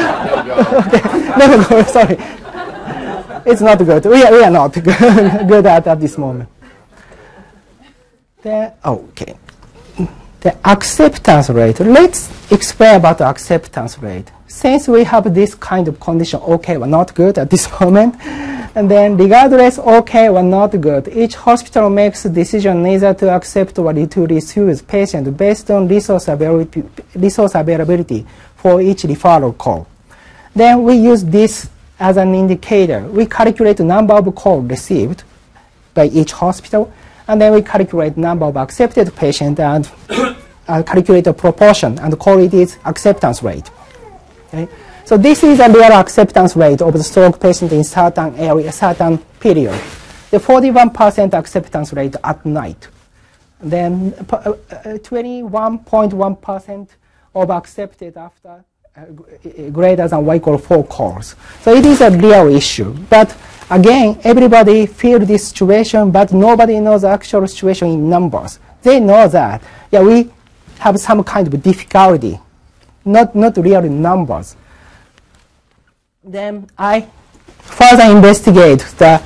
no, 1.37 1.77
no, 1.77 1.83
sorry. 1.83 2.17
It's 3.45 3.61
not 3.61 3.77
good. 3.77 4.05
We 4.05 4.23
are, 4.23 4.31
we 4.31 4.43
are 4.43 4.51
not 4.51 4.73
good 4.83 5.65
at, 5.65 5.87
at 5.87 5.99
this 5.99 6.17
moment. 6.17 6.49
The, 8.41 8.73
okay. 8.83 9.35
The 10.47 10.55
acceptance 10.63 11.49
rate. 11.49 11.81
Let's 11.81 12.31
explain 12.49 12.95
about 12.95 13.17
the 13.17 13.25
acceptance 13.25 13.99
rate. 13.99 14.31
Since 14.47 14.87
we 14.87 15.03
have 15.03 15.33
this 15.33 15.53
kind 15.53 15.89
of 15.89 15.99
condition, 15.99 16.39
okay 16.39 16.77
or 16.77 16.87
not 16.87 17.13
good 17.13 17.37
at 17.37 17.49
this 17.49 17.69
moment, 17.81 18.15
and 18.73 18.89
then 18.89 19.17
regardless 19.17 19.77
okay 19.77 20.29
or 20.29 20.41
not 20.41 20.69
good, 20.79 21.09
each 21.09 21.35
hospital 21.35 21.89
makes 21.89 22.23
a 22.23 22.29
decision 22.29 22.81
neither 22.81 23.13
to 23.15 23.29
accept 23.29 23.77
or 23.77 23.91
to 23.91 24.25
refuse 24.25 24.81
patient 24.81 25.35
based 25.35 25.69
on 25.69 25.85
resource 25.85 26.29
availability, 26.29 26.81
resource 27.15 27.53
availability 27.53 28.25
for 28.55 28.81
each 28.81 29.03
referral 29.03 29.57
call. 29.57 29.85
Then 30.55 30.81
we 30.83 30.95
use 30.95 31.25
this 31.25 31.69
as 31.99 32.15
an 32.15 32.33
indicator. 32.33 33.01
We 33.01 33.25
calculate 33.25 33.75
the 33.75 33.83
number 33.83 34.13
of 34.13 34.33
calls 34.33 34.63
received 34.63 35.25
by 35.93 36.05
each 36.05 36.31
hospital, 36.31 36.89
and 37.27 37.41
then 37.41 37.51
we 37.51 37.61
calculate 37.61 38.15
number 38.15 38.45
of 38.45 38.55
accepted 38.55 39.13
patients 39.13 39.59
and 39.59 39.91
uh, 40.67 40.83
calculate 40.83 41.23
the 41.25 41.33
proportion 41.33 41.99
and 41.99 42.17
call 42.19 42.39
it 42.39 42.77
acceptance 42.85 43.43
rate. 43.43 43.69
Okay? 44.47 44.67
So 45.05 45.17
this 45.17 45.43
is 45.43 45.59
a 45.59 45.71
real 45.71 45.93
acceptance 45.93 46.57
rate 46.57 46.81
of 46.81 46.93
the 46.93 47.03
stroke 47.03 47.39
patient 47.39 47.71
in 47.71 47.83
certain 47.83 48.35
area, 48.35 48.71
certain 48.71 49.19
period. 49.39 49.79
The 50.31 50.37
41% 50.37 51.33
acceptance 51.33 51.93
rate 51.93 52.15
at 52.21 52.45
night. 52.45 52.87
Then 53.61 54.11
21.1% 54.11 56.69
uh, 56.69 56.81
uh, 56.81 56.85
of 57.41 57.49
accepted 57.49 58.17
after 58.17 58.65
uh, 58.97 59.05
greater 59.71 60.07
than 60.07 60.35
equal 60.35 60.57
4 60.57 60.85
calls. 60.87 61.35
So 61.61 61.73
it 61.73 61.85
is 61.85 62.01
a 62.01 62.11
real 62.11 62.53
issue. 62.53 62.93
But 63.09 63.37
again, 63.69 64.19
everybody 64.23 64.87
feel 64.87 65.19
this 65.19 65.47
situation, 65.47 66.11
but 66.11 66.33
nobody 66.33 66.81
knows 66.81 67.03
the 67.03 67.09
actual 67.09 67.47
situation 67.47 67.87
in 67.89 68.09
numbers. 68.09 68.59
They 68.81 68.99
know 68.99 69.29
that, 69.29 69.61
yeah, 69.91 70.01
we 70.01 70.29
have 70.79 70.99
some 70.99 71.23
kind 71.23 71.47
of 71.47 71.61
difficulty, 71.61 72.39
not, 73.05 73.35
not 73.35 73.57
real 73.57 73.81
numbers. 73.83 74.55
Then 76.23 76.69
I 76.77 77.07
further 77.59 78.15
investigate 78.15 78.79
the 78.97 79.21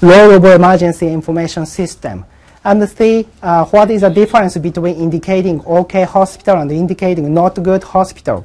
role 0.00 0.32
of 0.32 0.44
emergency 0.44 1.08
information 1.08 1.66
system 1.66 2.24
and 2.64 2.88
see 2.88 3.26
uh, 3.42 3.64
what 3.66 3.90
is 3.90 4.00
the 4.00 4.08
difference 4.08 4.56
between 4.58 4.96
indicating 4.96 5.62
OK 5.64 6.02
hospital 6.02 6.60
and 6.60 6.72
indicating 6.72 7.32
not 7.32 7.62
good 7.62 7.84
hospital. 7.84 8.44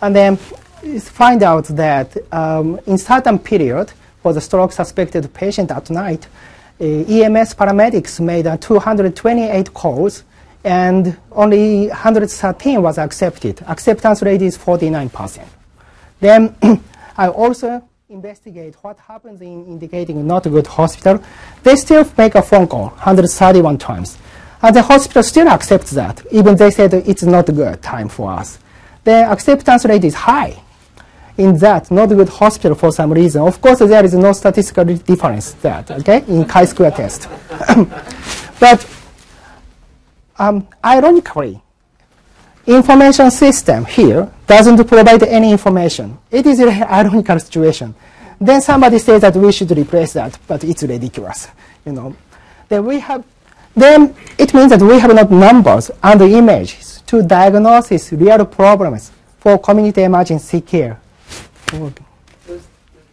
And 0.00 0.14
then 0.14 0.36
find 0.36 1.42
out 1.42 1.64
that 1.64 2.16
um, 2.32 2.78
in 2.86 2.96
certain 2.96 3.38
period, 3.38 3.92
for 4.22 4.32
the 4.32 4.40
stroke 4.40 4.72
suspected 4.72 5.32
patient 5.34 5.70
at 5.70 5.90
night, 5.90 6.26
uh, 6.80 6.84
EMS 6.84 7.54
paramedics 7.54 8.20
made 8.20 8.46
uh, 8.46 8.56
228 8.56 9.74
calls 9.74 10.24
and 10.64 11.16
only 11.32 11.88
113 11.88 12.82
was 12.82 12.98
accepted. 12.98 13.62
Acceptance 13.66 14.22
rate 14.22 14.42
is 14.42 14.58
49%. 14.58 15.46
Then 16.20 16.56
I 17.16 17.28
also 17.28 17.86
investigate 18.08 18.74
what 18.82 18.98
happens 18.98 19.40
in 19.40 19.66
indicating 19.66 20.26
not 20.26 20.46
a 20.46 20.50
good 20.50 20.66
hospital. 20.66 21.22
They 21.62 21.76
still 21.76 22.08
make 22.18 22.34
a 22.34 22.42
phone 22.42 22.66
call 22.66 22.88
131 22.88 23.78
times. 23.78 24.18
And 24.62 24.76
the 24.76 24.82
hospital 24.82 25.22
still 25.22 25.48
accepts 25.48 25.92
that, 25.92 26.24
even 26.30 26.56
they 26.56 26.70
said 26.70 26.92
it's 26.92 27.22
not 27.22 27.48
a 27.48 27.52
good 27.52 27.80
time 27.82 28.08
for 28.08 28.30
us 28.30 28.58
the 29.04 29.30
acceptance 29.30 29.84
rate 29.84 30.04
is 30.04 30.14
high 30.14 30.60
in 31.36 31.56
that 31.58 31.90
not 31.90 32.08
good 32.08 32.28
hospital 32.28 32.76
for 32.76 32.92
some 32.92 33.12
reason. 33.12 33.42
Of 33.42 33.60
course, 33.60 33.78
there 33.78 34.04
is 34.04 34.14
no 34.14 34.32
statistical 34.32 34.84
difference 34.84 35.52
that, 35.54 35.90
okay, 35.90 36.22
in 36.28 36.44
chi-square 36.44 36.90
test. 36.90 37.28
but 38.60 38.84
um, 40.40 40.66
ironically, 40.82 41.60
information 42.66 43.30
system 43.30 43.84
here 43.84 44.32
doesn't 44.46 44.82
provide 44.88 45.22
any 45.24 45.52
information. 45.52 46.18
It 46.30 46.46
is 46.46 46.58
an 46.60 46.82
ironical 46.82 47.38
situation. 47.38 47.94
Then 48.40 48.62
somebody 48.62 48.98
says 48.98 49.20
that 49.20 49.36
we 49.36 49.52
should 49.52 49.70
replace 49.76 50.14
that, 50.14 50.38
but 50.46 50.64
it's 50.64 50.82
ridiculous, 50.82 51.48
you 51.84 51.92
know. 51.92 52.16
Then 52.70 52.86
we 52.86 52.98
have, 53.00 53.22
then 53.76 54.14
it 54.38 54.54
means 54.54 54.70
that 54.70 54.80
we 54.80 54.98
have 54.98 55.14
not 55.14 55.30
numbers 55.30 55.90
and 56.02 56.22
images 56.22 57.02
to 57.06 57.22
diagnose 57.22 58.10
real 58.12 58.46
problems 58.46 59.12
for 59.38 59.58
community 59.58 60.02
emergency 60.02 60.62
care. 60.62 60.98
Does, 61.66 61.92
does 62.46 62.62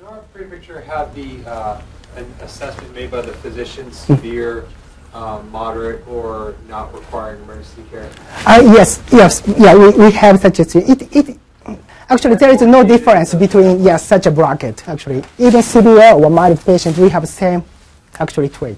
Nara 0.02 0.24
Prefecture 0.34 0.80
have 0.82 1.14
the 1.14 1.46
uh, 1.46 1.82
an 2.16 2.26
assessment 2.42 2.96
made 2.96 3.12
by 3.12 3.22
the 3.22 3.34
physician 3.34 3.92
severe, 3.92 4.66
um, 5.14 5.50
moderate, 5.52 6.08
or 6.08 6.56
not 6.68 6.94
requiring 6.94 7.42
emergency 7.44 7.84
care? 7.90 8.10
Uh, 8.46 8.62
yes, 8.64 9.02
yes, 9.12 9.42
yeah, 9.58 9.76
we, 9.76 9.90
we 9.92 10.12
have 10.12 10.40
such 10.40 10.60
a. 10.60 10.92
It, 10.92 11.16
it, 11.16 11.38
Actually, 12.10 12.36
there 12.36 12.52
is 12.52 12.62
no 12.62 12.86
difference 12.86 13.34
between 13.36 13.84
yes, 13.84 14.06
such 14.06 14.28
a 14.28 14.32
bracket. 14.32 14.88
Actually, 14.88 15.24
even 15.38 15.62
severe 15.62 16.14
or 16.14 16.30
mild 16.30 16.60
patient, 16.62 16.98
we 16.98 17.10
have 17.10 17.28
same 17.28 17.62
actually 18.20 18.48
trait. 18.48 18.78